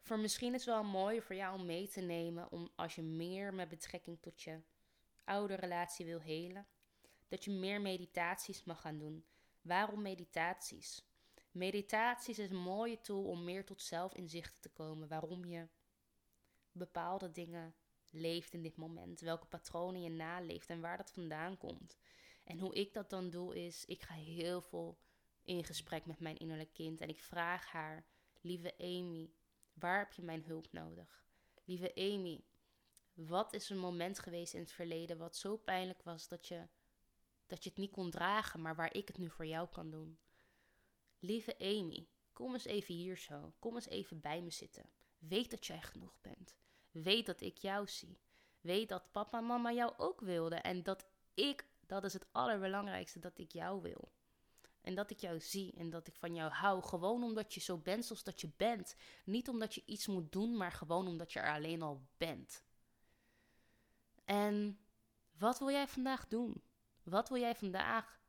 [0.00, 3.02] Voor misschien is het wel mooi voor jou om mee te nemen, om als je
[3.02, 4.60] meer met betrekking tot je
[5.24, 6.66] oude relatie wil helen,
[7.28, 9.26] dat je meer meditaties mag gaan doen.
[9.60, 11.04] Waarom meditaties?
[11.50, 15.08] Meditaties is een mooie tool om meer tot zelfinzichten te komen.
[15.08, 15.68] Waarom je
[16.72, 17.74] bepaalde dingen
[18.10, 19.20] leeft in dit moment.
[19.20, 21.98] Welke patronen je naleeft en waar dat vandaan komt.
[22.44, 24.98] En hoe ik dat dan doe is, ik ga heel veel
[25.46, 27.00] in gesprek met mijn innerlijk kind.
[27.00, 28.06] En ik vraag haar,
[28.40, 29.30] lieve Amy,
[29.72, 31.24] waar heb je mijn hulp nodig?
[31.64, 32.44] Lieve Amy,
[33.12, 36.68] wat is een moment geweest in het verleden wat zo pijnlijk was dat je,
[37.46, 40.18] dat je het niet kon dragen, maar waar ik het nu voor jou kan doen?
[41.18, 43.54] Lieve Amy, kom eens even hier zo.
[43.58, 44.90] Kom eens even bij me zitten.
[45.18, 46.56] Weet dat jij genoeg bent.
[46.90, 48.20] Weet dat ik jou zie.
[48.60, 50.62] Weet dat papa en mama jou ook wilden.
[50.62, 54.12] En dat ik, dat is het allerbelangrijkste, dat ik jou wil.
[54.86, 56.82] En dat ik jou zie en dat ik van jou hou.
[56.82, 58.96] Gewoon omdat je zo bent zoals dat je bent.
[59.24, 62.64] Niet omdat je iets moet doen, maar gewoon omdat je er alleen al bent.
[64.24, 64.78] En
[65.38, 66.62] wat wil jij vandaag doen?
[67.02, 68.20] Wat wil jij vandaag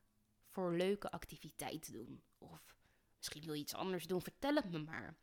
[0.46, 2.24] voor leuke activiteiten doen?
[2.38, 2.76] Of
[3.18, 5.18] misschien wil je iets anders doen, vertel het me maar.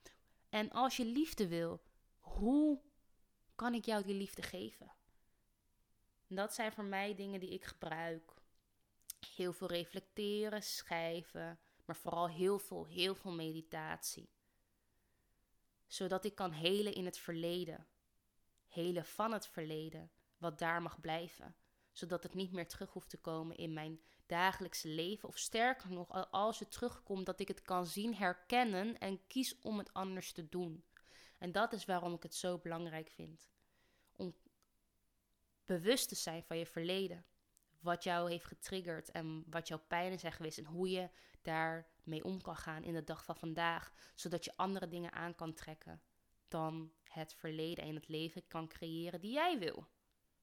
[0.49, 1.83] En als je liefde wil,
[2.19, 2.81] hoe
[3.55, 4.93] kan ik jou die liefde geven?
[6.29, 8.34] dat zijn voor mij dingen die ik gebruik
[9.29, 14.31] heel veel reflecteren, schrijven, maar vooral heel veel, heel veel meditatie.
[15.87, 17.87] Zodat ik kan helen in het verleden.
[18.69, 21.57] Helen van het verleden, wat daar mag blijven.
[21.93, 25.29] Zodat het niet meer terug hoeft te komen in mijn dagelijkse leven.
[25.29, 29.79] Of sterker nog, als het terugkomt, dat ik het kan zien, herkennen en kies om
[29.79, 30.85] het anders te doen.
[31.39, 33.51] En dat is waarom ik het zo belangrijk vind.
[34.13, 34.35] Om
[35.65, 37.25] bewust te zijn van je verleden
[37.85, 41.09] wat jou heeft getriggerd en wat jouw pijnen zijn geweest en hoe je
[41.43, 45.55] daarmee om kan gaan in de dag van vandaag, zodat je andere dingen aan kan
[45.55, 46.03] trekken
[46.49, 49.87] dan het verleden en het leven kan creëren die jij wil.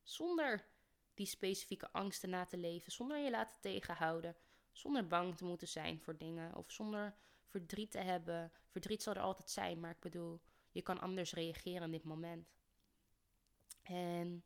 [0.03, 0.65] Zonder
[1.13, 4.35] die specifieke angsten na te leven, zonder je laten tegenhouden,
[4.71, 7.15] zonder bang te moeten zijn voor dingen of zonder
[7.45, 8.51] verdriet te hebben.
[8.67, 12.53] Verdriet zal er altijd zijn, maar ik bedoel, je kan anders reageren in dit moment.
[13.81, 14.43] En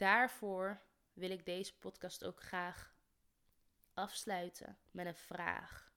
[0.00, 0.82] daarvoor
[1.12, 2.94] wil ik deze podcast ook graag
[3.94, 5.92] afsluiten met een vraag.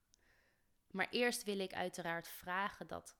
[0.90, 3.16] Maar eerst wil ik uiteraard vragen dat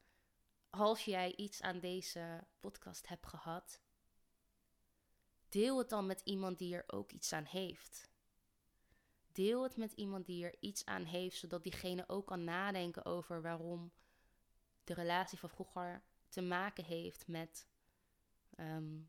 [0.70, 3.80] als jij iets aan deze podcast hebt gehad,
[5.49, 8.11] deel het dan met iemand die er ook iets aan heeft.
[9.32, 13.43] Deel het met iemand die er iets aan heeft, zodat diegene ook kan nadenken over
[13.43, 13.93] waarom
[14.85, 17.68] de relatie van vroeger te maken heeft met
[18.51, 19.01] ehm,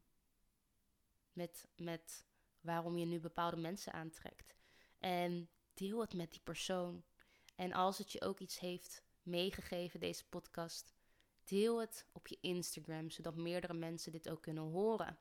[1.36, 2.26] met, met
[2.62, 4.56] waarom je nu bepaalde mensen aantrekt.
[5.00, 7.04] En deel het met die persoon.
[7.56, 10.94] En als het je ook iets heeft meegegeven, deze podcast,
[11.44, 15.20] deel het op je Instagram, zodat meerdere mensen dit ook kunnen horen.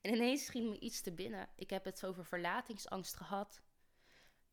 [0.00, 1.48] En ineens schiet me iets te binnen.
[1.56, 3.62] Ik heb het over verlatingsangst gehad.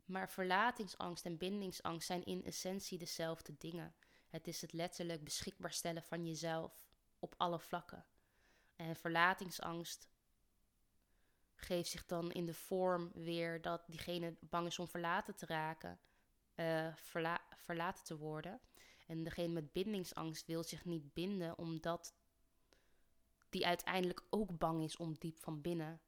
[0.06, 3.96] Maar verlatingsangst en bindingsangst zijn in essentie dezelfde dingen.
[4.28, 6.86] Het is het letterlijk beschikbaar stellen van jezelf
[7.20, 8.06] op alle vlakken.
[8.80, 10.08] En verlatingsangst
[11.56, 16.00] geeft zich dan in de vorm weer dat diegene bang is om verlaten te raken,
[16.56, 16.94] uh,
[17.56, 18.60] verlaten te worden.
[19.08, 22.16] En degene met bindingsangst wil zich niet binden, omdat
[23.50, 26.02] die uiteindelijk ook bang is om diep van binnen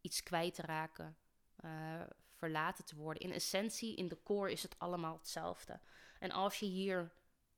[0.00, 1.16] iets kwijt te raken,
[1.64, 3.22] uh, verlaten te worden.
[3.22, 5.80] In essentie, in de core is het allemaal hetzelfde.
[6.18, 7.12] En als je hier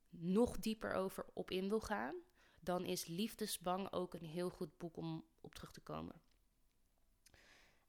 [0.09, 2.15] nog dieper over op in wil gaan,
[2.65, 6.21] dan is Liefdesbang ook een heel goed boek om op terug te komen.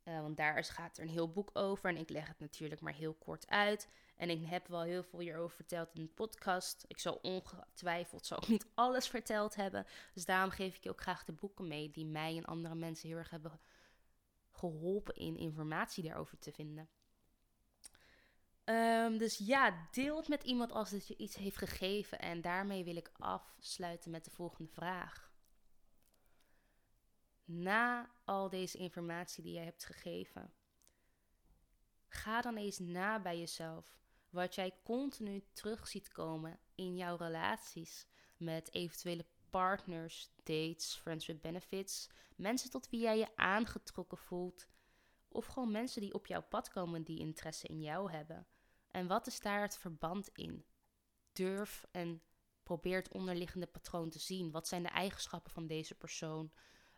[0.04, 2.94] Uh, want daar gaat er een heel boek over en ik leg het natuurlijk maar
[2.94, 3.90] heel kort uit.
[4.16, 6.86] En ik heb wel heel veel hierover verteld in de podcast.
[6.88, 9.86] Ik zal ongetwijfeld zo ook niet alles verteld hebben.
[10.14, 13.10] Dus daarom geef ik je ook graag de boeken mee die mij en andere mensen
[13.10, 13.60] heel erg hebben
[14.52, 16.90] geholpen in informatie daarover te vinden.
[18.66, 22.20] Um, dus ja, deel het met iemand als het je iets heeft gegeven.
[22.20, 25.34] En daarmee wil ik afsluiten met de volgende vraag.
[27.45, 30.53] Na al deze informatie die je hebt gegeven,
[32.07, 33.99] ga dan eens na bij jezelf
[34.30, 38.07] wat jij continu terug ziet komen in jouw relaties
[38.38, 44.68] met eventuele partners, dates, friends with benefits, mensen tot wie jij je aangetrokken voelt,
[45.28, 48.47] of gewoon mensen die op jouw pad komen die interesse in jou hebben.
[48.96, 50.66] En wat is daar het verband in?
[51.34, 52.22] Durf en
[52.64, 54.52] probeer het onderliggende patroon te zien.
[54.52, 56.52] Wat zijn de eigenschappen van deze persoon?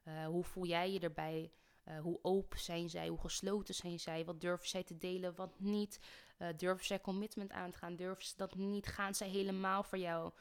[0.04, 1.52] Uh, hoe voel jij je erbij?
[1.86, 3.08] Uh, hoe open zijn zij?
[3.08, 4.26] Hoe gesloten zijn zij?
[4.26, 5.36] Wat durven zij te delen?
[5.36, 6.00] Wat niet?
[6.38, 7.96] Uh, durven zij commitment aan te gaan?
[7.96, 8.88] Durven ze dat niet?
[8.88, 10.32] Gaan zij helemaal voor jou?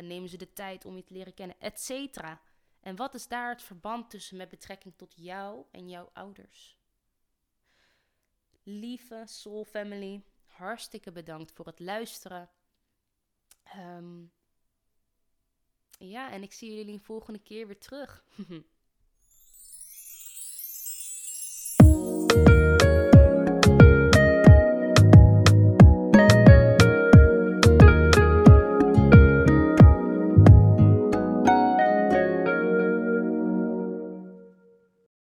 [0.00, 1.60] nemen ze de tijd om je te leren kennen?
[1.60, 2.40] Etcetera.
[2.80, 6.78] En wat is daar het verband tussen met betrekking tot jou en jouw ouders?
[8.62, 10.22] Lieve Soul Family,
[10.56, 12.50] hartstikke bedankt voor het luisteren.
[13.76, 14.32] Um,
[15.98, 18.24] ja, en ik zie jullie volgende keer weer terug.